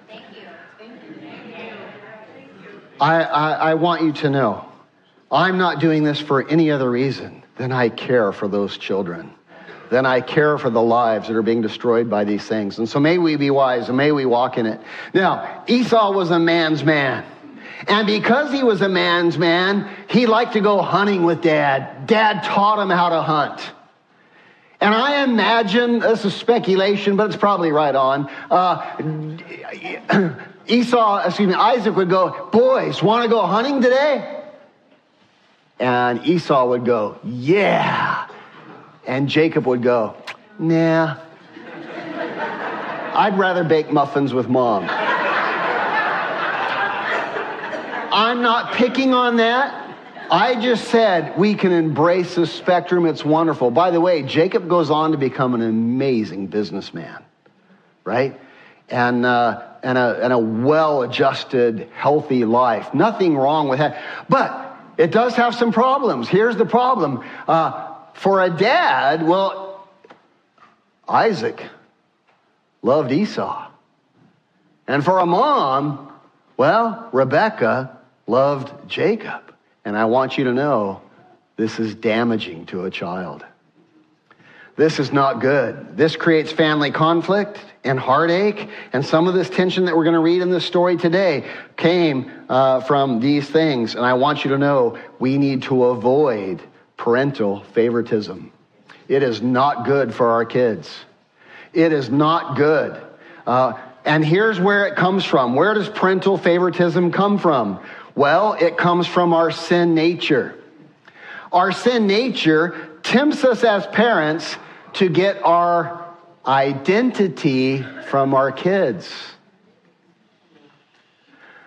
[0.08, 0.42] Thank you.
[0.78, 1.14] Thank you.
[1.20, 1.58] Thank
[2.62, 2.80] you.
[3.00, 4.64] I, I, I want you to know
[5.30, 9.30] I'm not doing this for any other reason than I care for those children.
[9.90, 12.78] Then I care for the lives that are being destroyed by these things.
[12.78, 14.80] And so may we be wise and may we walk in it.
[15.12, 17.22] Now, Esau was a man's man.
[17.86, 22.06] And because he was a man's man, he liked to go hunting with dad.
[22.06, 23.60] Dad taught him how to hunt.
[24.80, 28.30] And I imagine, this is speculation, but it's probably right on.
[28.50, 30.34] Uh,
[30.66, 34.39] Esau, excuse me, Isaac would go, Boys, want to go hunting today?
[35.80, 38.28] And Esau would go, Yeah.
[39.06, 40.14] And Jacob would go,
[40.58, 41.16] Nah.
[43.12, 44.86] I'd rather bake muffins with mom.
[48.12, 49.88] I'm not picking on that.
[50.30, 53.06] I just said we can embrace the spectrum.
[53.06, 53.70] It's wonderful.
[53.70, 57.24] By the way, Jacob goes on to become an amazing businessman,
[58.04, 58.38] right?
[58.88, 62.94] And, uh, and a, and a well adjusted, healthy life.
[62.94, 64.00] Nothing wrong with that.
[64.28, 64.69] But
[65.00, 66.28] it does have some problems.
[66.28, 67.24] Here's the problem.
[67.48, 69.88] Uh, for a dad, well,
[71.08, 71.64] Isaac
[72.82, 73.66] loved Esau.
[74.86, 76.12] And for a mom,
[76.58, 79.54] well, Rebecca loved Jacob.
[79.86, 81.00] And I want you to know
[81.56, 83.42] this is damaging to a child.
[84.80, 85.98] This is not good.
[85.98, 88.70] This creates family conflict and heartache.
[88.94, 91.44] And some of this tension that we're going to read in this story today
[91.76, 93.94] came uh, from these things.
[93.94, 96.62] And I want you to know we need to avoid
[96.96, 98.52] parental favoritism.
[99.06, 100.90] It is not good for our kids.
[101.74, 102.98] It is not good.
[103.46, 103.74] Uh,
[104.06, 105.56] and here's where it comes from.
[105.56, 107.80] Where does parental favoritism come from?
[108.14, 110.54] Well, it comes from our sin nature.
[111.52, 114.56] Our sin nature tempts us as parents
[114.94, 116.06] to get our
[116.46, 119.10] identity from our kids.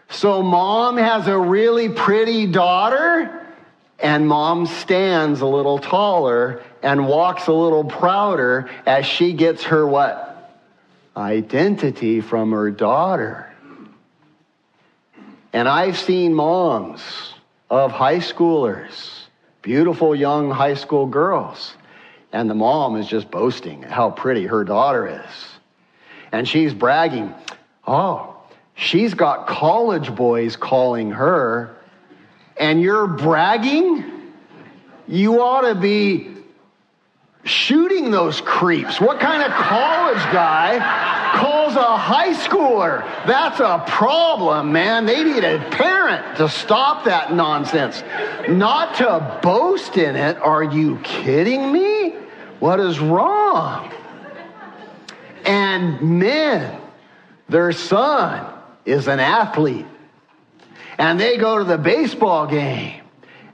[0.10, 3.48] So, mom has a really pretty daughter,
[4.00, 9.88] and mom stands a little taller and walks a little prouder as she gets her
[9.88, 10.30] what?
[11.18, 13.52] Identity from her daughter.
[15.52, 17.02] And I've seen moms
[17.70, 19.26] of high schoolers,
[19.62, 21.74] beautiful young high school girls,
[22.34, 25.48] and the mom is just boasting how pretty her daughter is.
[26.32, 27.34] And she's bragging,
[27.88, 28.36] oh,
[28.74, 31.78] she's got college boys calling her,
[32.58, 34.34] and you're bragging?
[35.08, 36.32] You ought to be
[37.44, 39.00] shooting those creeps.
[39.00, 40.80] What kind of college guy
[41.36, 43.02] calls a high schooler?
[43.28, 45.06] That's a problem, man.
[45.06, 48.02] They need a parent to stop that nonsense.
[48.50, 50.38] Not to boast in it.
[50.38, 51.93] Are you kidding me?
[52.64, 53.92] What is wrong?
[55.46, 56.80] And men,
[57.50, 58.54] their son
[58.86, 59.86] is an athlete.
[60.98, 63.02] And they go to the baseball game.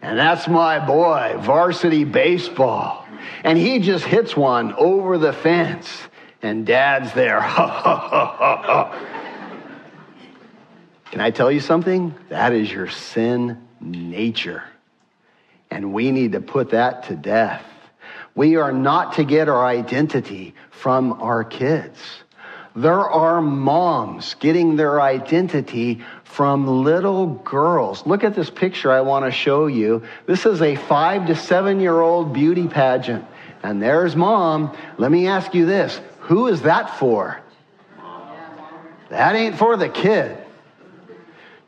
[0.02, 3.08] And that's my boy, varsity baseball
[3.44, 5.88] and he just hits one over the fence,
[6.42, 7.40] and dad's there.
[11.12, 12.14] Can I tell you something?
[12.30, 14.64] That is your sin nature.
[15.72, 17.64] And we need to put that to death.
[18.36, 22.00] We are not to get our identity from our kids.
[22.76, 28.06] There are moms getting their identity from little girls.
[28.06, 30.04] Look at this picture I want to show you.
[30.28, 33.26] This is a five to seven year old beauty pageant.
[33.64, 34.78] And there's mom.
[34.98, 37.42] Let me ask you this who is that for?
[39.10, 40.38] That ain't for the kid.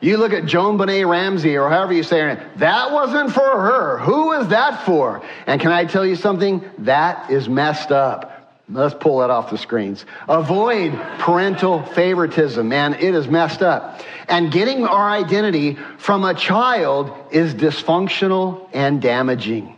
[0.02, 2.44] You look at JonBenét Ramsey or however you say her name.
[2.58, 4.00] That wasn't for her.
[4.00, 5.22] Who is that for?
[5.46, 6.64] And can I tell you something?
[6.80, 8.32] That is messed up.
[8.68, 10.06] Let's pull that off the screens.
[10.28, 12.96] Avoid parental favoritism, man.
[12.96, 14.02] It is messed up.
[14.28, 19.76] And getting our identity from a child is dysfunctional and damaging.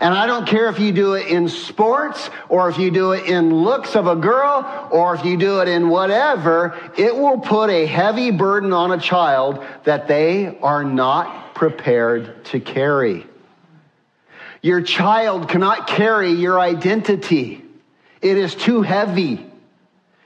[0.00, 3.26] And I don't care if you do it in sports or if you do it
[3.26, 7.70] in looks of a girl or if you do it in whatever, it will put
[7.70, 13.26] a heavy burden on a child that they are not prepared to carry.
[14.62, 17.64] Your child cannot carry your identity.
[18.22, 19.44] It is too heavy.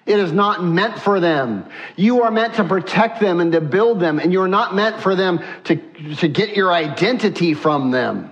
[0.05, 1.67] It is not meant for them.
[1.97, 5.15] You are meant to protect them and to build them, and you're not meant for
[5.15, 5.77] them to,
[6.17, 8.32] to get your identity from them.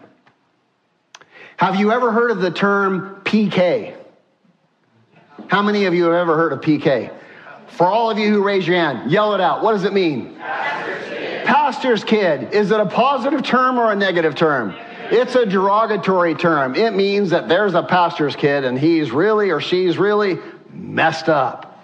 [1.61, 3.95] Have you ever heard of the term PK?
[5.49, 7.13] How many of you have ever heard of PK?
[7.67, 9.63] For all of you who raise your hand, yell it out.
[9.63, 10.37] What does it mean?
[10.37, 11.45] Pastor's kid.
[11.45, 12.55] Pastor's kid.
[12.55, 14.75] Is it a positive term or a negative term?
[15.11, 16.77] It's a derogatory term.
[16.77, 20.39] It means that there's a pastor's kid and he's really or she's really
[20.73, 21.79] messed up.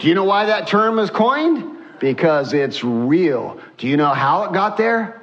[0.00, 1.76] Do you know why that term is coined?
[2.00, 3.60] Because it's real.
[3.76, 5.22] Do you know how it got there?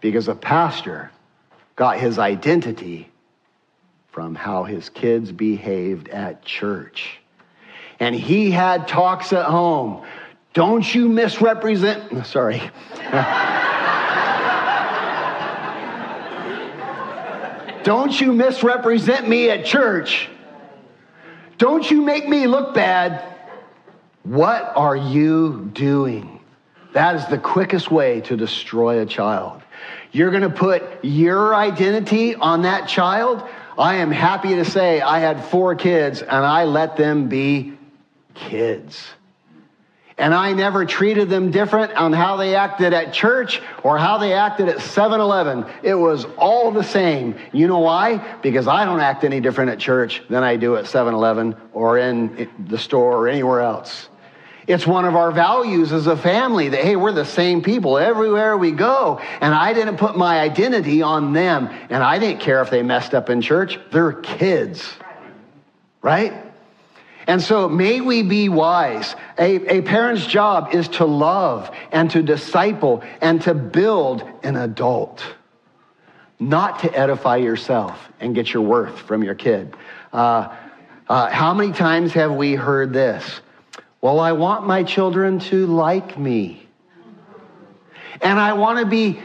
[0.00, 1.10] Because a pastor
[1.76, 3.08] got his identity
[4.10, 7.18] from how his kids behaved at church.
[7.98, 10.04] And he had talks at home.
[10.52, 12.60] Don't you misrepresent, sorry.
[17.84, 20.28] Don't you misrepresent me at church.
[21.58, 23.24] Don't you make me look bad.
[24.22, 26.31] What are you doing?
[26.92, 29.62] That is the quickest way to destroy a child.
[30.12, 33.42] You're going to put your identity on that child.
[33.78, 37.78] I am happy to say I had four kids and I let them be
[38.34, 39.02] kids.
[40.18, 44.34] And I never treated them different on how they acted at church or how they
[44.34, 45.64] acted at 7 Eleven.
[45.82, 47.34] It was all the same.
[47.52, 48.18] You know why?
[48.42, 51.96] Because I don't act any different at church than I do at 7 Eleven or
[51.96, 54.10] in the store or anywhere else.
[54.66, 58.56] It's one of our values as a family that, hey, we're the same people everywhere
[58.56, 59.20] we go.
[59.40, 61.68] And I didn't put my identity on them.
[61.90, 63.78] And I didn't care if they messed up in church.
[63.90, 64.88] They're kids.
[66.00, 66.32] Right?
[67.26, 69.14] And so may we be wise.
[69.38, 75.24] A, a parent's job is to love and to disciple and to build an adult,
[76.40, 79.74] not to edify yourself and get your worth from your kid.
[80.12, 80.54] Uh,
[81.08, 83.40] uh, how many times have we heard this?
[84.02, 86.66] Well, I want my children to like me.
[88.20, 89.20] And I want to be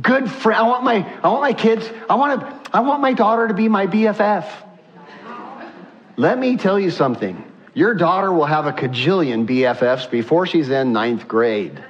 [0.00, 0.58] good friend.
[0.58, 3.52] I want my, I want my kids, I want to, I want my daughter to
[3.52, 4.48] be my BFF.
[6.16, 7.44] Let me tell you something.
[7.74, 11.84] Your daughter will have a cajillion BFFs before she's in ninth grade.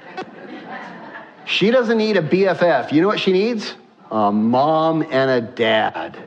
[1.45, 2.91] She doesn't need a BFF.
[2.91, 3.73] You know what she needs?
[4.11, 6.17] A mom and a dad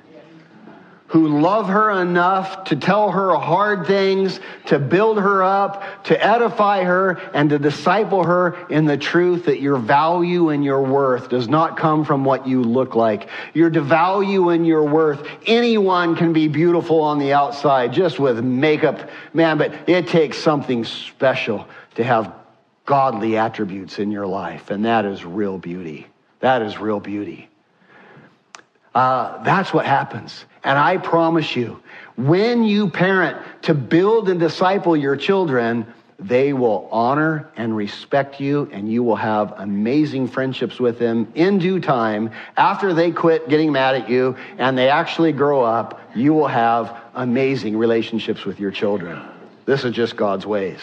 [1.08, 6.82] who love her enough to tell her hard things, to build her up, to edify
[6.82, 11.48] her, and to disciple her in the truth that your value and your worth does
[11.48, 13.28] not come from what you look like.
[13.54, 19.08] Your value and your worth, anyone can be beautiful on the outside just with makeup,
[19.32, 22.34] man, but it takes something special to have
[22.84, 26.06] godly attributes in your life, and that is real beauty.
[26.40, 27.48] That is real beauty.
[28.96, 30.46] Uh, that's what happens.
[30.64, 31.82] And I promise you,
[32.16, 35.86] when you parent to build and disciple your children,
[36.18, 41.58] they will honor and respect you, and you will have amazing friendships with them in
[41.58, 42.30] due time.
[42.56, 46.98] After they quit getting mad at you and they actually grow up, you will have
[47.14, 49.22] amazing relationships with your children.
[49.66, 50.80] This is just God's ways.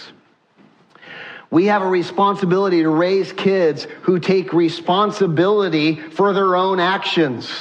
[1.50, 7.52] We have a responsibility to raise kids who take responsibility for their own actions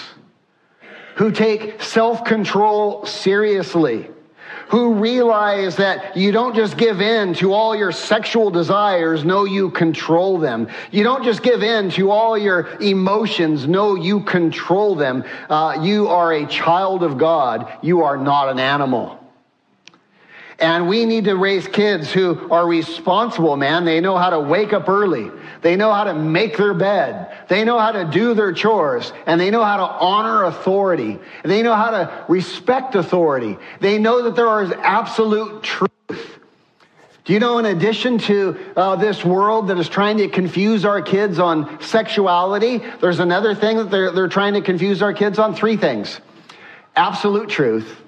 [1.16, 4.08] who take self control seriously,
[4.68, 9.70] who realize that you don't just give in to all your sexual desires, no, you
[9.70, 10.68] control them.
[10.90, 15.24] You don't just give in to all your emotions, no, you control them.
[15.48, 19.21] Uh, you are a child of God, you are not an animal.
[20.62, 23.84] And we need to raise kids who are responsible, man.
[23.84, 25.28] They know how to wake up early.
[25.60, 27.36] They know how to make their bed.
[27.48, 29.12] They know how to do their chores.
[29.26, 31.18] And they know how to honor authority.
[31.44, 33.58] They know how to respect authority.
[33.80, 35.90] They know that there is absolute truth.
[37.24, 41.02] Do you know, in addition to uh, this world that is trying to confuse our
[41.02, 45.56] kids on sexuality, there's another thing that they're, they're trying to confuse our kids on
[45.56, 46.20] three things
[46.94, 48.01] absolute truth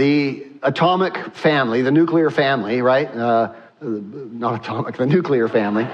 [0.00, 3.14] the atomic family, the nuclear family, right?
[3.14, 5.84] Uh, not atomic, the nuclear family.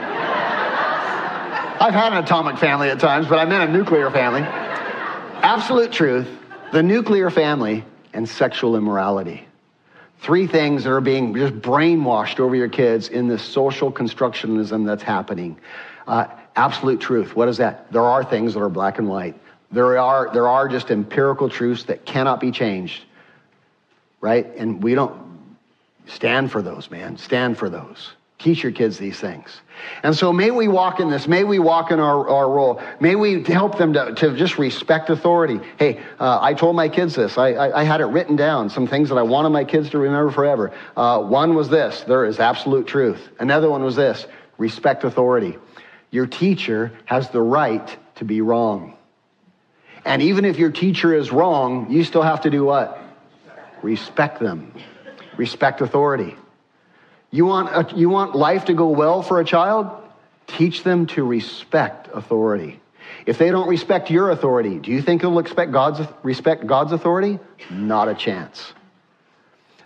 [1.80, 4.42] I've had an atomic family at times, but I meant a nuclear family.
[5.42, 6.28] Absolute truth,
[6.72, 9.44] the nuclear family, and sexual immorality.
[10.20, 15.02] Three things that are being just brainwashed over your kids in this social constructionism that's
[15.02, 15.58] happening.
[16.06, 17.34] Uh, absolute truth.
[17.34, 17.90] What is that?
[17.90, 19.34] There are things that are black and white.
[19.72, 23.02] There are, there are just empirical truths that cannot be changed,
[24.26, 24.56] right?
[24.56, 25.14] And we don't
[26.06, 27.16] stand for those, man.
[27.16, 28.10] Stand for those.
[28.40, 29.60] Teach your kids these things.
[30.02, 31.28] And so may we walk in this.
[31.28, 32.82] May we walk in our, our role.
[32.98, 35.60] May we help them to, to just respect authority.
[35.78, 37.38] Hey, uh, I told my kids this.
[37.38, 39.98] I, I, I, had it written down, some things that I wanted my kids to
[39.98, 40.72] remember forever.
[40.96, 43.28] Uh, one was this there is absolute truth.
[43.38, 44.26] Another one was this
[44.58, 45.56] respect authority.
[46.10, 48.96] Your teacher has the right to be wrong.
[50.04, 53.05] And even if your teacher is wrong, you still have to do what?
[53.86, 54.72] Respect them.
[55.36, 56.34] Respect authority.
[57.30, 59.86] You want, a, you want life to go well for a child?
[60.48, 62.80] Teach them to respect authority.
[63.26, 67.38] If they don't respect your authority, do you think they'll expect God's, respect God's authority?
[67.70, 68.72] Not a chance.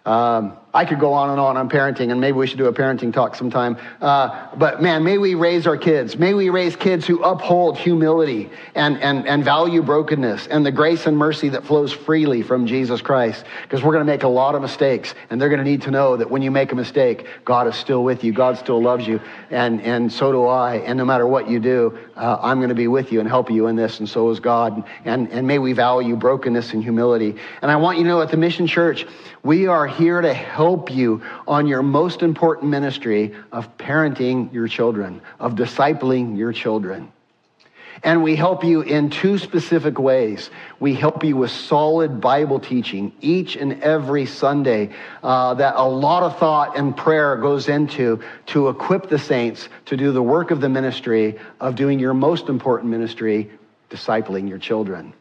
[0.06, 2.72] Um, I could go on and on on parenting, and maybe we should do a
[2.72, 3.76] parenting talk sometime.
[4.00, 6.16] Uh, but man, may we raise our kids.
[6.16, 11.06] May we raise kids who uphold humility and, and, and value brokenness and the grace
[11.06, 13.44] and mercy that flows freely from Jesus Christ.
[13.62, 15.90] Because we're going to make a lot of mistakes, and they're going to need to
[15.90, 18.32] know that when you make a mistake, God is still with you.
[18.32, 20.76] God still loves you, and, and so do I.
[20.76, 23.50] And no matter what you do, uh, I'm going to be with you and help
[23.50, 24.84] you in this, and so is God.
[25.04, 27.34] And, and may we value brokenness and humility.
[27.60, 29.04] And I want you to know at the Mission Church,
[29.42, 30.59] we are here to help
[30.90, 37.10] you on your most important ministry of parenting your children, of discipling your children.
[38.02, 40.50] And we help you in two specific ways.
[40.78, 44.90] We help you with solid Bible teaching each and every Sunday
[45.22, 49.96] uh, that a lot of thought and prayer goes into to equip the saints to
[49.96, 53.50] do the work of the ministry of doing your most important ministry,
[53.90, 55.12] discipling your children.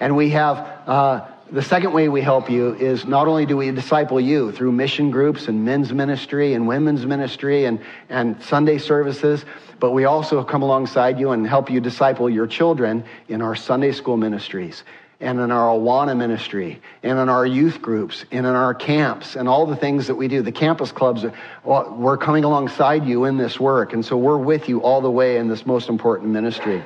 [0.00, 3.70] And we have uh, the second way we help you is not only do we
[3.70, 9.44] disciple you through mission groups and men's ministry and women's ministry and, and Sunday services,
[9.78, 13.92] but we also come alongside you and help you disciple your children in our Sunday
[13.92, 14.82] school ministries
[15.20, 19.48] and in our Awana ministry and in our youth groups and in our camps and
[19.48, 20.42] all the things that we do.
[20.42, 21.24] The campus clubs,
[21.64, 23.92] we're coming alongside you in this work.
[23.92, 26.82] And so we're with you all the way in this most important ministry.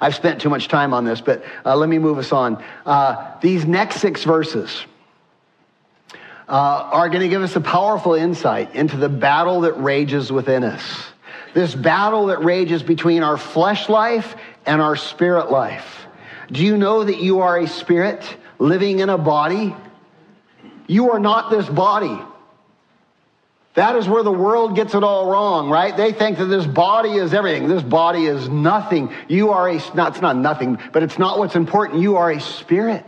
[0.00, 2.62] I've spent too much time on this, but uh, let me move us on.
[2.84, 4.84] Uh, these next six verses
[6.48, 10.64] uh, are going to give us a powerful insight into the battle that rages within
[10.64, 10.82] us.
[11.54, 16.06] This battle that rages between our flesh life and our spirit life.
[16.50, 18.24] Do you know that you are a spirit
[18.58, 19.74] living in a body?
[20.86, 22.18] You are not this body.
[23.74, 25.96] That is where the world gets it all wrong, right?
[25.96, 27.68] They think that this body is everything.
[27.68, 29.12] This body is nothing.
[29.28, 32.00] You are a, not, it's not nothing, but it's not what's important.
[32.00, 33.06] You are a spirit.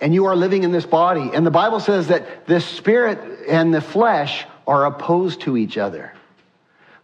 [0.00, 1.30] And you are living in this body.
[1.32, 6.12] And the Bible says that the spirit and the flesh are opposed to each other.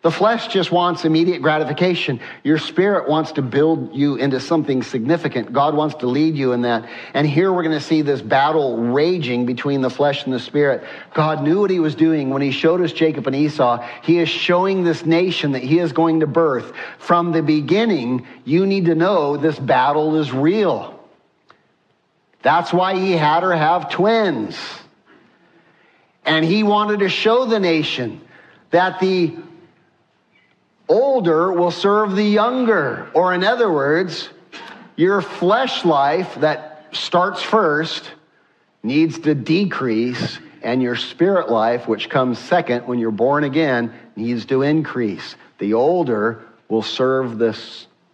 [0.00, 2.20] The flesh just wants immediate gratification.
[2.44, 5.52] Your spirit wants to build you into something significant.
[5.52, 6.88] God wants to lead you in that.
[7.14, 10.84] And here we're going to see this battle raging between the flesh and the spirit.
[11.14, 13.84] God knew what he was doing when he showed us Jacob and Esau.
[14.04, 16.72] He is showing this nation that he is going to birth.
[16.98, 20.94] From the beginning, you need to know this battle is real.
[22.42, 24.56] That's why he had her have twins.
[26.24, 28.20] And he wanted to show the nation
[28.70, 29.34] that the
[30.88, 33.10] older will serve the younger.
[33.14, 34.28] Or, in other words,
[34.96, 38.10] your flesh life that starts first
[38.82, 44.46] needs to decrease, and your spirit life, which comes second when you're born again, needs
[44.46, 45.36] to increase.
[45.58, 47.58] The older will serve the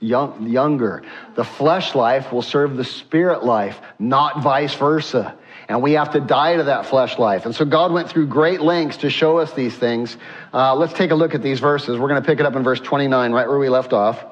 [0.00, 1.02] young, younger.
[1.34, 5.36] The flesh life will serve the spirit life, not vice versa.
[5.68, 7.46] And we have to die to that flesh life.
[7.46, 10.16] And so God went through great lengths to show us these things.
[10.52, 11.98] Uh, let's take a look at these verses.
[11.98, 14.24] We're going to pick it up in verse 29, right where we left off.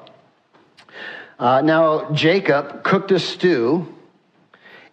[1.39, 3.93] Uh, now, Jacob cooked a stew,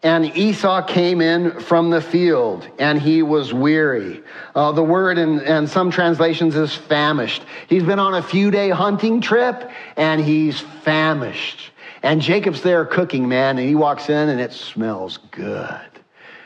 [0.03, 4.22] and Esau came in from the field, and he was weary.
[4.55, 7.45] Uh, the word in, in some translations is famished.
[7.68, 11.70] He's been on a few day hunting trip, and he's famished.
[12.03, 15.89] And Jacob's there cooking, man, and he walks in, and it smells good.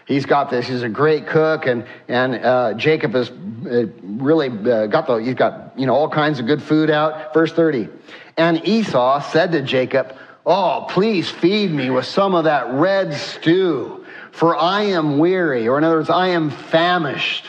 [0.07, 0.67] He's got this.
[0.67, 5.17] He's a great cook, and and uh, Jacob has uh, really uh, got the.
[5.17, 7.33] He's got you know all kinds of good food out.
[7.33, 7.89] Verse thirty,
[8.37, 14.05] and Esau said to Jacob, "Oh, please feed me with some of that red stew,
[14.31, 17.47] for I am weary, or in other words, I am famished."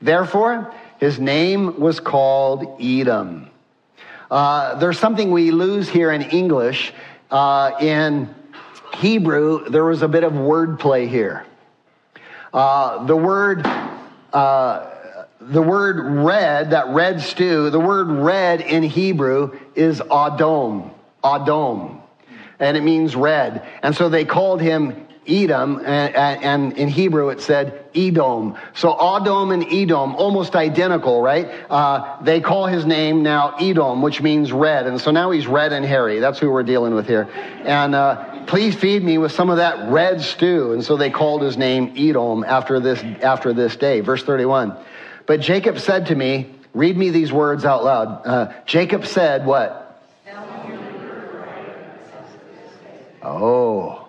[0.00, 3.50] Therefore, his name was called Edom.
[4.30, 6.94] Uh, there's something we lose here in English.
[7.30, 8.34] Uh, in
[8.94, 11.44] Hebrew, there was a bit of wordplay here.
[12.52, 13.66] Uh, the word
[14.32, 14.90] uh,
[15.40, 20.92] the word red, that red stew, the word red in Hebrew is Adom.
[21.24, 22.00] Adom.
[22.58, 23.66] And it means red.
[23.82, 28.56] And so they called him Edom, and, and, in Hebrew it said Edom.
[28.74, 31.48] So Adom and Edom, almost identical, right?
[31.70, 34.86] Uh, they call his name now Edom, which means red.
[34.86, 36.20] And so now he's red and hairy.
[36.20, 37.28] That's who we're dealing with here.
[37.64, 40.72] And uh, please feed me with some of that red stew.
[40.72, 44.00] And so they called his name Edom after this, after this day.
[44.00, 44.76] Verse 31.
[45.26, 48.26] But Jacob said to me, read me these words out loud.
[48.26, 49.86] Uh, Jacob said, what?
[53.22, 54.08] Oh,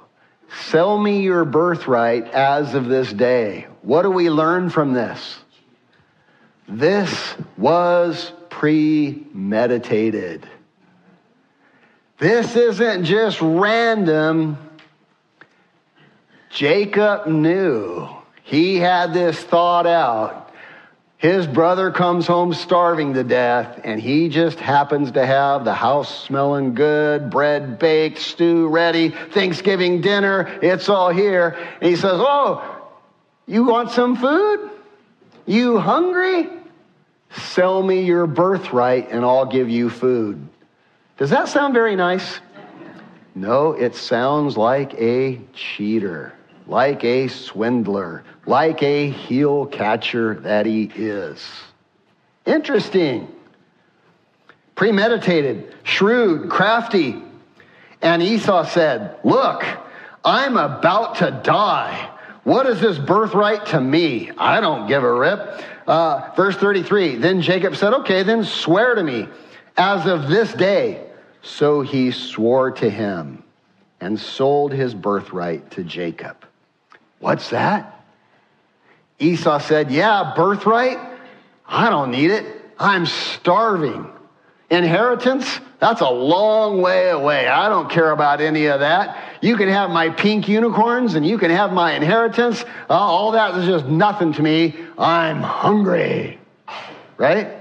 [0.67, 3.67] sell me your birthright as of this day.
[3.81, 5.37] What do we learn from this?
[6.67, 10.47] This was premeditated.
[12.21, 14.55] This isn't just random.
[16.51, 18.07] Jacob knew.
[18.43, 20.53] He had this thought out.
[21.17, 26.25] His brother comes home starving to death, and he just happens to have the house
[26.25, 31.57] smelling good, bread baked, stew ready, Thanksgiving dinner, it's all here.
[31.79, 32.83] And he says, Oh,
[33.47, 34.69] you want some food?
[35.47, 36.49] You hungry?
[37.31, 40.50] Sell me your birthright, and I'll give you food.
[41.17, 42.39] Does that sound very nice?
[43.35, 46.33] No, it sounds like a cheater
[46.71, 51.45] like a swindler, like a heel catcher that he is.
[52.45, 53.27] Interesting.
[54.75, 57.21] Premeditated, shrewd, crafty.
[58.01, 59.63] And Esau said, Look,
[60.23, 62.09] I'm about to die.
[62.43, 64.31] What is this birthright to me?
[64.37, 65.61] I don't give a rip.
[65.85, 69.27] Uh, verse 33 Then Jacob said, Okay, then swear to me
[69.81, 71.01] as of this day.
[71.41, 73.43] So he swore to him
[73.99, 76.45] and sold his birthright to Jacob.
[77.19, 78.05] What's that?
[79.17, 80.99] Esau said, Yeah, birthright?
[81.67, 82.45] I don't need it.
[82.77, 84.07] I'm starving.
[84.69, 85.59] Inheritance?
[85.79, 87.47] That's a long way away.
[87.47, 89.17] I don't care about any of that.
[89.41, 92.63] You can have my pink unicorns and you can have my inheritance.
[92.87, 94.75] Uh, all that is just nothing to me.
[94.97, 96.39] I'm hungry.
[97.17, 97.57] Right?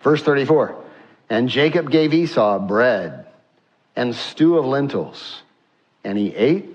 [0.00, 0.81] Verse 34.
[1.32, 3.24] And Jacob gave Esau bread
[3.96, 5.40] and stew of lentils,
[6.04, 6.68] and he ate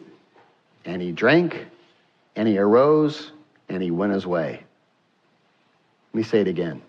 [0.84, 1.68] and he drank
[2.36, 3.32] and he arose
[3.70, 4.64] and he went his way.
[6.12, 6.82] Let me say it again.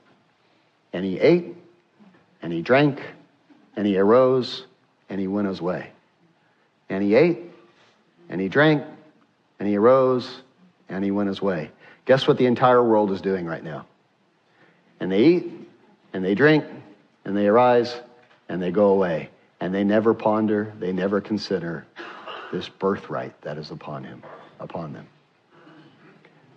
[0.94, 1.54] And he ate
[2.40, 3.02] and he drank
[3.76, 4.64] and he arose
[5.10, 5.90] and he went his way.
[6.88, 7.38] And he ate
[8.30, 8.82] and he drank
[9.60, 10.40] and he arose
[10.88, 11.70] and he went his way.
[12.06, 13.84] Guess what the entire world is doing right now?
[15.00, 15.52] And they eat
[16.14, 16.64] and they drink
[17.28, 17.94] and they arise
[18.48, 19.30] and they go away.
[19.60, 21.86] And they never ponder, they never consider
[22.50, 24.24] this birthright that is upon him,
[24.58, 25.06] upon them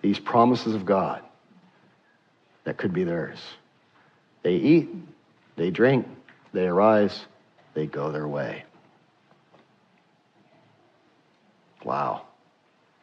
[0.01, 1.21] these promises of God
[2.63, 3.39] that could be theirs.
[4.43, 4.89] They eat,
[5.55, 6.07] they drink,
[6.53, 7.25] they arise,
[7.73, 8.63] they go their way.
[11.83, 12.23] Wow.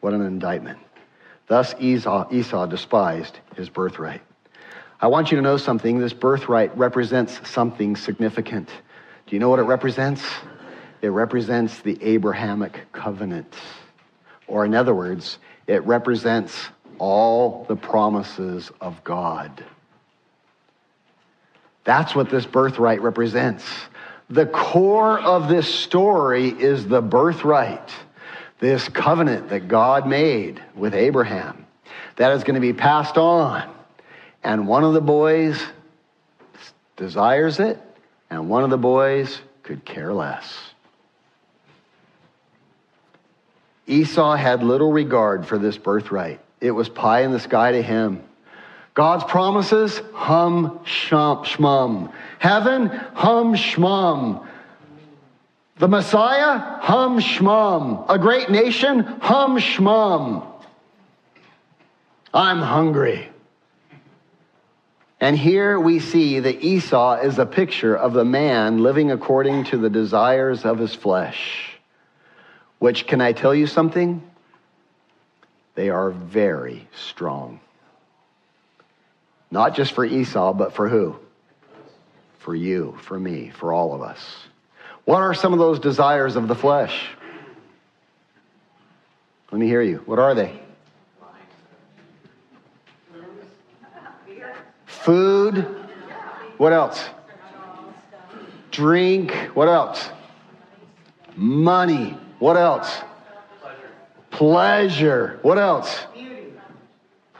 [0.01, 0.79] What an indictment.
[1.47, 4.21] Thus Esau, Esau despised his birthright.
[5.01, 5.99] I want you to know something.
[5.99, 8.67] This birthright represents something significant.
[9.27, 10.23] Do you know what it represents?
[11.01, 13.55] It represents the Abrahamic covenant.
[14.47, 15.37] Or, in other words,
[15.67, 19.63] it represents all the promises of God.
[21.85, 23.65] That's what this birthright represents.
[24.29, 27.89] The core of this story is the birthright,
[28.59, 31.65] this covenant that God made with Abraham
[32.17, 33.78] that is going to be passed on.
[34.43, 35.61] And one of the boys
[36.95, 37.79] desires it,
[38.29, 40.57] and one of the boys could care less.
[43.87, 46.39] Esau had little regard for this birthright.
[46.61, 48.23] It was pie in the sky to him.
[48.93, 52.11] God's promises, hum, shump, shmum.
[52.37, 54.45] Heaven, hum, shmum.
[55.77, 58.05] The Messiah, hum, shmum.
[58.09, 60.45] A great nation, hum, shmum.
[62.33, 63.28] I'm hungry.
[65.21, 69.77] And here we see that Esau is a picture of the man living according to
[69.77, 71.77] the desires of his flesh.
[72.79, 74.23] Which, can I tell you something?
[75.75, 77.59] They are very strong.
[79.51, 81.17] Not just for Esau, but for who?
[82.37, 84.19] For you, for me, for all of us.
[85.03, 87.09] What are some of those desires of the flesh?
[89.51, 90.01] Let me hear you.
[90.05, 90.59] What are they?
[95.09, 95.65] Food.
[96.57, 97.03] What else?
[98.69, 99.31] Drink.
[99.55, 100.07] What else?
[101.35, 102.15] Money.
[102.37, 102.95] What else?
[104.29, 105.39] Pleasure.
[105.41, 106.05] What else?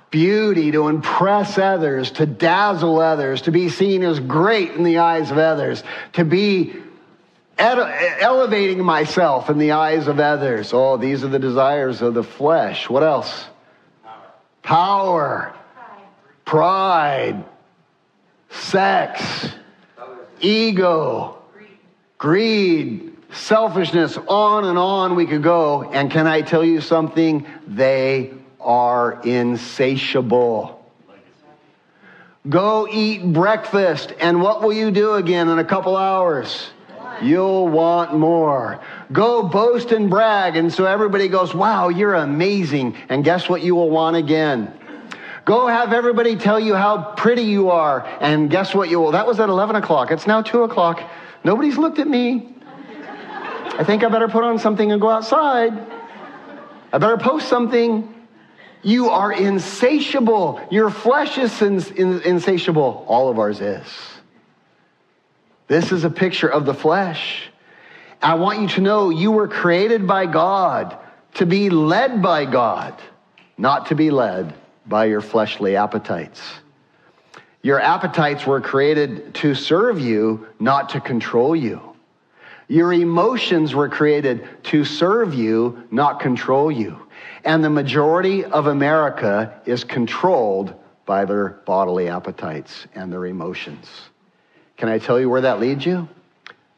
[0.10, 5.30] beauty, to impress others, to dazzle others, to be seen as great in the eyes
[5.30, 6.74] of others, to be
[7.60, 10.74] elevating myself in the eyes of others.
[10.74, 12.90] Oh, these are the desires of the flesh.
[12.90, 13.46] What else?
[14.64, 15.54] Power,
[16.44, 17.46] pride,
[18.50, 19.50] sex,
[20.42, 21.38] ego,
[22.18, 25.84] greed, selfishness, on and on we could go.
[25.84, 27.46] And can I tell you something?
[27.68, 30.76] They are insatiable.
[32.48, 36.70] Go eat breakfast, and what will you do again in a couple hours?
[37.22, 38.82] You'll want more.
[39.12, 42.96] Go boast and brag, and so everybody goes, Wow, you're amazing.
[43.10, 44.79] And guess what you will want again?
[45.46, 49.12] Go have everybody tell you how pretty you are, and guess what you will?
[49.12, 50.12] That was at 11 o'clock.
[50.12, 51.02] It's now 2 o'clock.
[51.44, 52.54] Nobody's looked at me.
[53.78, 55.74] I think I better put on something and go outside.
[56.92, 58.14] I better post something.
[58.84, 60.60] You are insatiable.
[60.70, 63.06] Your flesh is insatiable.
[63.08, 63.86] All of ours is.
[65.68, 67.50] This is a picture of the flesh.
[68.22, 70.98] I want you to know you were created by God
[71.36, 73.00] to be led by God,
[73.58, 74.54] not to be led
[74.90, 76.42] by your fleshly appetites.
[77.62, 81.82] Your appetites were created to serve you, not to control you.
[82.68, 86.98] Your emotions were created to serve you, not control you.
[87.44, 90.74] And the majority of America is controlled
[91.06, 93.88] by their bodily appetites and their emotions.
[94.78, 96.08] Can I tell you where that leads you?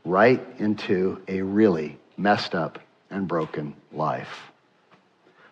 [0.06, 4.52] Right into a really messed up and broken life.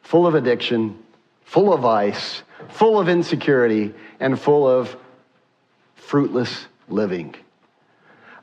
[0.01, 0.97] Full of addiction,
[1.43, 4.95] full of vice, full of insecurity, and full of
[5.95, 7.35] fruitless living.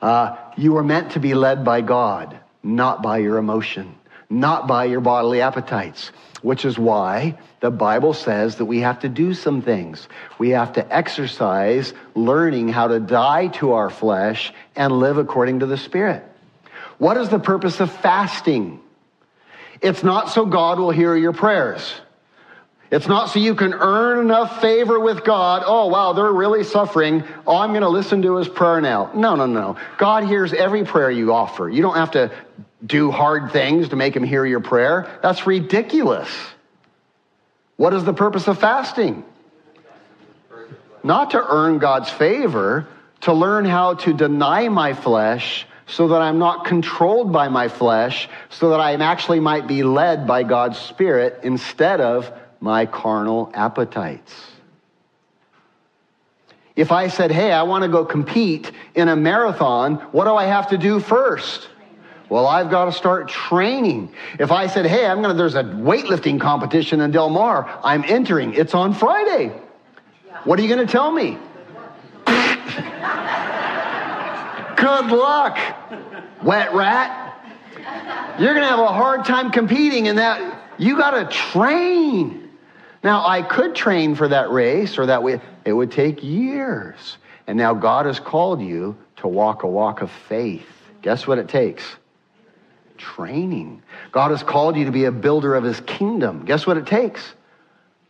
[0.00, 3.94] Uh, you were meant to be led by God, not by your emotion,
[4.28, 6.12] not by your bodily appetites,
[6.42, 10.08] which is why the Bible says that we have to do some things.
[10.38, 15.66] We have to exercise learning how to die to our flesh and live according to
[15.66, 16.22] the Spirit.
[16.98, 18.80] What is the purpose of fasting?
[19.80, 22.00] It's not so God will hear your prayers.
[22.90, 25.62] It's not so you can earn enough favor with God.
[25.66, 27.24] Oh, wow, they're really suffering.
[27.46, 29.10] Oh, I'm going to listen to his prayer now.
[29.14, 29.76] No, no, no.
[29.98, 31.68] God hears every prayer you offer.
[31.68, 32.30] You don't have to
[32.84, 35.18] do hard things to make him hear your prayer.
[35.22, 36.28] That's ridiculous.
[37.76, 39.24] What is the purpose of fasting?
[41.02, 42.86] Not to earn God's favor,
[43.22, 48.28] to learn how to deny my flesh so that I'm not controlled by my flesh,
[48.50, 54.32] so that I actually might be led by God's Spirit instead of my carnal appetites.
[56.76, 60.44] If I said, hey, I want to go compete in a marathon, what do I
[60.44, 61.70] have to do first?
[62.28, 64.12] Well, I've got to start training.
[64.38, 68.04] If I said, hey, I'm going to, there's a weightlifting competition in Del Mar, I'm
[68.04, 68.52] entering.
[68.52, 69.52] It's on Friday.
[70.44, 71.38] What are you going to tell me?
[74.76, 75.58] Good luck,
[76.42, 77.22] wet rat.
[78.38, 80.62] You're going to have a hard time competing in that.
[80.78, 82.45] You got to train.
[83.06, 85.40] Now, I could train for that race or that way.
[85.64, 87.18] It would take years.
[87.46, 90.66] And now God has called you to walk a walk of faith.
[91.02, 91.84] Guess what it takes?
[92.98, 93.80] Training.
[94.10, 96.44] God has called you to be a builder of his kingdom.
[96.44, 97.22] Guess what it takes?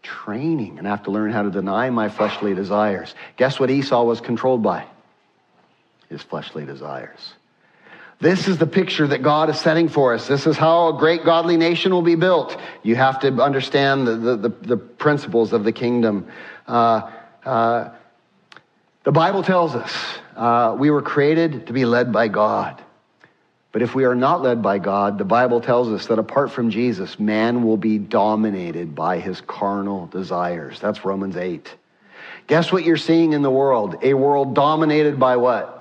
[0.02, 0.78] Training.
[0.78, 3.14] And I have to learn how to deny my fleshly desires.
[3.36, 4.86] Guess what Esau was controlled by?
[6.08, 7.34] His fleshly desires.
[8.18, 10.26] This is the picture that God is setting for us.
[10.26, 12.58] This is how a great godly nation will be built.
[12.82, 16.26] You have to understand the, the, the, the principles of the kingdom.
[16.66, 17.10] Uh,
[17.44, 17.90] uh,
[19.04, 19.92] the Bible tells us
[20.34, 22.82] uh, we were created to be led by God.
[23.70, 26.70] But if we are not led by God, the Bible tells us that apart from
[26.70, 30.80] Jesus, man will be dominated by his carnal desires.
[30.80, 31.74] That's Romans 8.
[32.46, 33.96] Guess what you're seeing in the world?
[34.02, 35.75] A world dominated by what?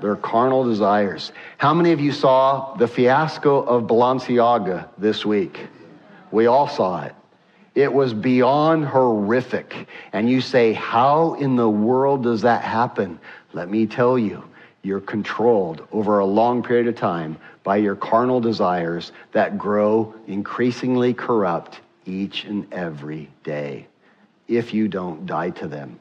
[0.00, 1.32] Their carnal desires.
[1.58, 5.66] How many of you saw the fiasco of Balenciaga this week?
[6.30, 7.14] We all saw it.
[7.74, 9.88] It was beyond horrific.
[10.12, 13.18] And you say, How in the world does that happen?
[13.52, 14.42] Let me tell you,
[14.82, 21.12] you're controlled over a long period of time by your carnal desires that grow increasingly
[21.12, 23.86] corrupt each and every day
[24.48, 25.98] if you don't die to them.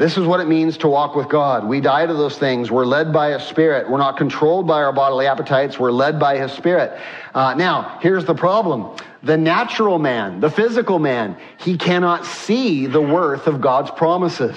[0.00, 1.68] This is what it means to walk with God.
[1.68, 2.70] We die to those things.
[2.70, 3.90] We're led by a spirit.
[3.90, 5.78] We're not controlled by our bodily appetites.
[5.78, 6.98] We're led by his spirit.
[7.34, 8.96] Uh, now, here's the problem.
[9.22, 14.56] The natural man, the physical man, he cannot see the worth of God's promises.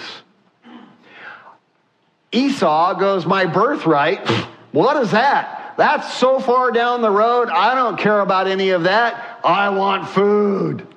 [2.31, 4.25] Esau goes, My birthright,
[4.71, 5.73] what is that?
[5.75, 7.49] That's so far down the road.
[7.49, 9.41] I don't care about any of that.
[9.43, 10.87] I want food.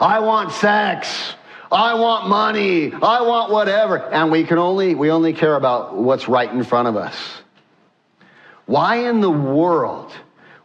[0.00, 1.34] I want sex.
[1.72, 2.92] I want money.
[2.92, 3.98] I want whatever.
[3.98, 7.16] And we can only, we only care about what's right in front of us.
[8.66, 10.12] Why in the world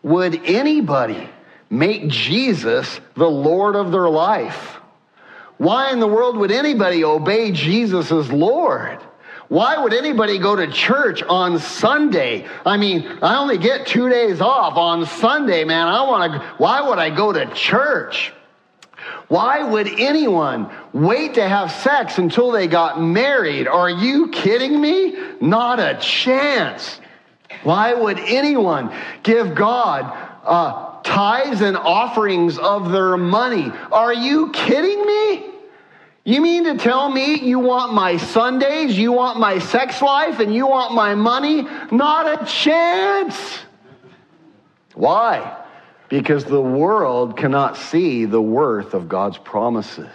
[0.03, 1.29] would anybody
[1.69, 4.77] make Jesus the Lord of their life?
[5.57, 9.01] Why in the world would anybody obey Jesus as Lord?
[9.47, 12.47] Why would anybody go to church on Sunday?
[12.65, 15.87] I mean, I only get two days off on Sunday, man.
[15.87, 18.33] I want to, why would I go to church?
[19.27, 23.67] Why would anyone wait to have sex until they got married?
[23.67, 25.15] Are you kidding me?
[25.41, 26.99] Not a chance.
[27.63, 30.03] Why would anyone give God
[30.43, 33.71] uh, tithes and offerings of their money?
[33.91, 35.51] Are you kidding me?
[36.23, 40.53] You mean to tell me you want my Sundays, you want my sex life, and
[40.53, 41.67] you want my money?
[41.91, 43.59] Not a chance.
[44.95, 45.64] Why?
[46.15, 50.07] Because the world cannot see the worth of God's promises.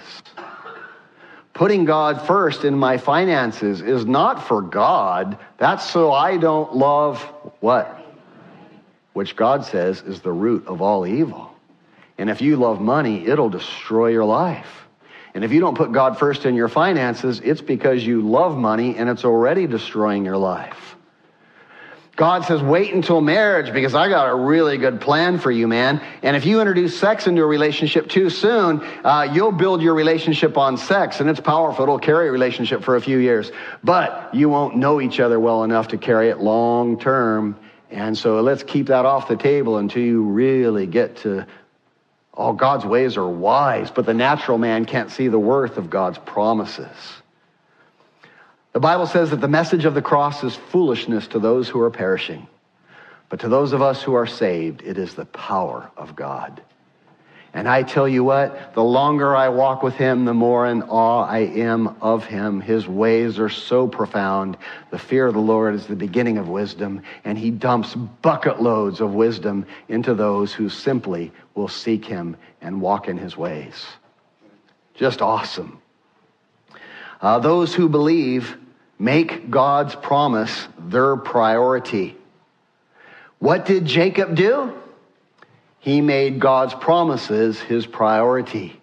[1.52, 5.36] Putting God first in my finances is not for God.
[5.58, 7.20] That's so I don't love
[7.60, 8.02] what?
[9.12, 11.54] Which God says is the root of all evil.
[12.16, 14.86] And if you love money, it'll destroy your life.
[15.34, 18.96] And if you don't put God first in your finances, it's because you love money
[18.96, 20.96] and it's already destroying your life.
[22.20, 26.02] God says, wait until marriage because I got a really good plan for you, man.
[26.22, 30.58] And if you introduce sex into a relationship too soon, uh, you'll build your relationship
[30.58, 31.84] on sex and it's powerful.
[31.84, 33.50] It'll carry a relationship for a few years,
[33.82, 37.58] but you won't know each other well enough to carry it long term.
[37.90, 41.46] And so let's keep that off the table until you really get to
[42.34, 46.18] Oh, God's ways are wise, but the natural man can't see the worth of God's
[46.18, 46.86] promises.
[48.72, 51.90] The Bible says that the message of the cross is foolishness to those who are
[51.90, 52.46] perishing,
[53.28, 56.62] but to those of us who are saved, it is the power of God.
[57.52, 61.24] And I tell you what, the longer I walk with him, the more in awe
[61.24, 62.60] I am of him.
[62.60, 64.56] His ways are so profound.
[64.92, 69.00] The fear of the Lord is the beginning of wisdom, and he dumps bucket loads
[69.00, 73.84] of wisdom into those who simply will seek him and walk in his ways.
[74.94, 75.82] Just awesome.
[77.20, 78.56] Uh, those who believe
[79.00, 82.16] make God's promise their priority.
[83.38, 84.74] What did Jacob do?
[85.78, 88.78] He made God's promises his priority.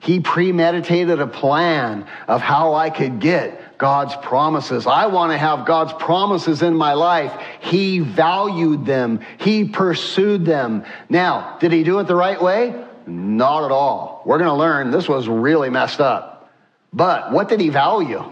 [0.00, 4.86] He premeditated a plan of how I could get God's promises.
[4.86, 7.32] I want to have God's promises in my life.
[7.60, 9.20] He valued them.
[9.38, 10.84] He pursued them.
[11.10, 12.84] Now, did he do it the right way?
[13.06, 14.22] Not at all.
[14.24, 16.50] We're going to learn this was really messed up.
[16.92, 18.24] But what did he value?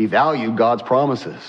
[0.00, 1.42] He valued God's promises.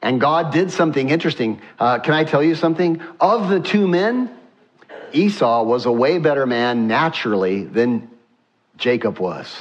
[0.00, 1.60] And God did something interesting.
[1.76, 3.02] Uh, can I tell you something?
[3.18, 4.30] Of the two men,
[5.12, 8.08] Esau was a way better man naturally than
[8.76, 9.52] Jacob was.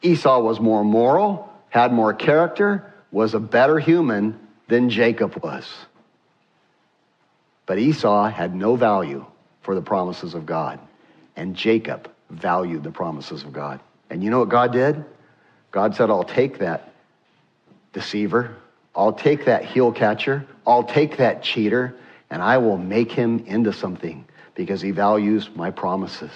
[0.00, 5.70] Esau was more moral, had more character, was a better human than Jacob was.
[7.66, 9.26] But Esau had no value
[9.60, 10.80] for the promises of God,
[11.36, 13.78] and Jacob valued the promises of God.
[14.08, 15.04] And you know what God did?
[15.70, 16.92] God said, I'll take that
[17.92, 18.56] deceiver,
[18.94, 21.94] I'll take that heel catcher, I'll take that cheater,
[22.30, 26.30] and I will make him into something because he values my promises.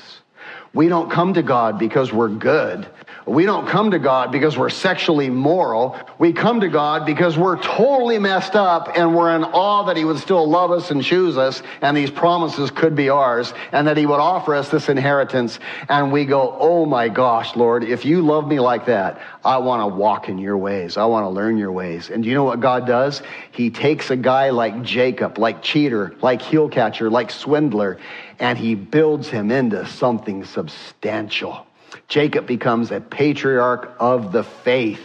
[0.72, 2.86] We don't come to God because we're good.
[3.26, 5.96] We don't come to God because we're sexually moral.
[6.18, 10.05] We come to God because we're totally messed up and we're in awe that He
[10.05, 13.96] would still love us and choose us and these promises could be ours and that
[13.96, 15.59] He would offer us this inheritance.
[15.88, 19.82] And we go, oh my gosh, Lord, if you love me like that, I want
[19.82, 20.96] to walk in your ways.
[20.96, 22.11] I want to learn your ways.
[22.11, 23.22] And do you know what God does?
[23.53, 27.98] He takes a guy like Jacob, like cheater, like heel catcher, like swindler,
[28.41, 31.66] and he builds him into something substantial.
[32.09, 35.03] Jacob becomes a patriarch of the faith,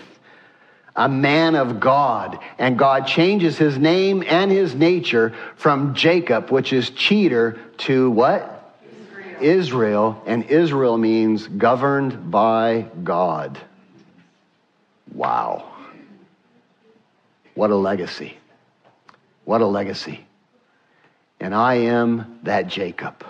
[0.96, 6.72] a man of God, and God changes his name and his nature from Jacob, which
[6.72, 8.74] is cheater, to what?
[9.42, 9.42] Israel.
[9.42, 13.60] Israel, and Israel means governed by God.
[15.14, 15.74] Wow.
[17.54, 18.38] What a legacy.
[19.44, 20.26] What a legacy.
[21.46, 23.24] And I am that Jacob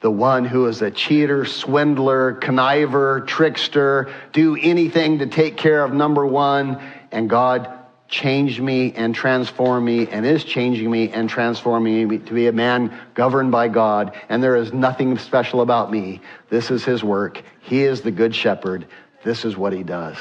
[0.00, 5.92] the one who is a cheater, swindler, conniver, trickster, do anything to take care of
[5.92, 6.80] number one.
[7.10, 7.68] And God
[8.06, 12.52] changed me and transformed me and is changing me and transforming me to be a
[12.52, 14.14] man governed by God.
[14.28, 16.20] And there is nothing special about me.
[16.50, 17.42] This is his work.
[17.62, 18.86] He is the good shepherd.
[19.24, 20.16] This is what he does.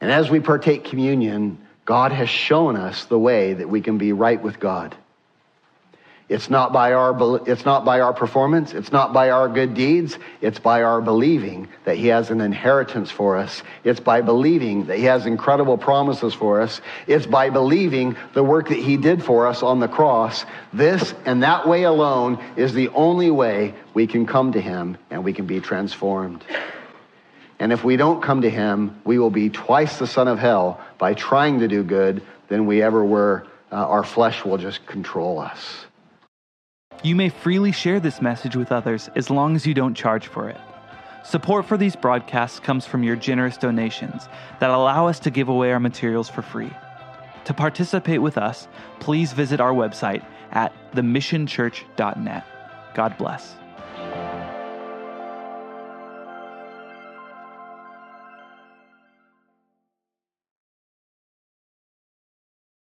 [0.00, 1.58] And as we partake communion,
[1.90, 4.94] God has shown us the way that we can be right with God.
[6.28, 10.16] It's not by our it's not by our performance, it's not by our good deeds,
[10.40, 13.64] it's by our believing that he has an inheritance for us.
[13.82, 16.80] It's by believing that he has incredible promises for us.
[17.08, 20.46] It's by believing the work that he did for us on the cross.
[20.72, 25.24] This and that way alone is the only way we can come to him and
[25.24, 26.44] we can be transformed.
[27.60, 30.80] And if we don't come to him, we will be twice the son of hell
[30.96, 33.46] by trying to do good than we ever were.
[33.70, 35.84] Uh, our flesh will just control us.
[37.04, 40.48] You may freely share this message with others as long as you don't charge for
[40.48, 40.60] it.
[41.22, 44.26] Support for these broadcasts comes from your generous donations
[44.58, 46.72] that allow us to give away our materials for free.
[47.44, 48.68] To participate with us,
[49.00, 52.44] please visit our website at themissionchurch.net.
[52.94, 53.54] God bless.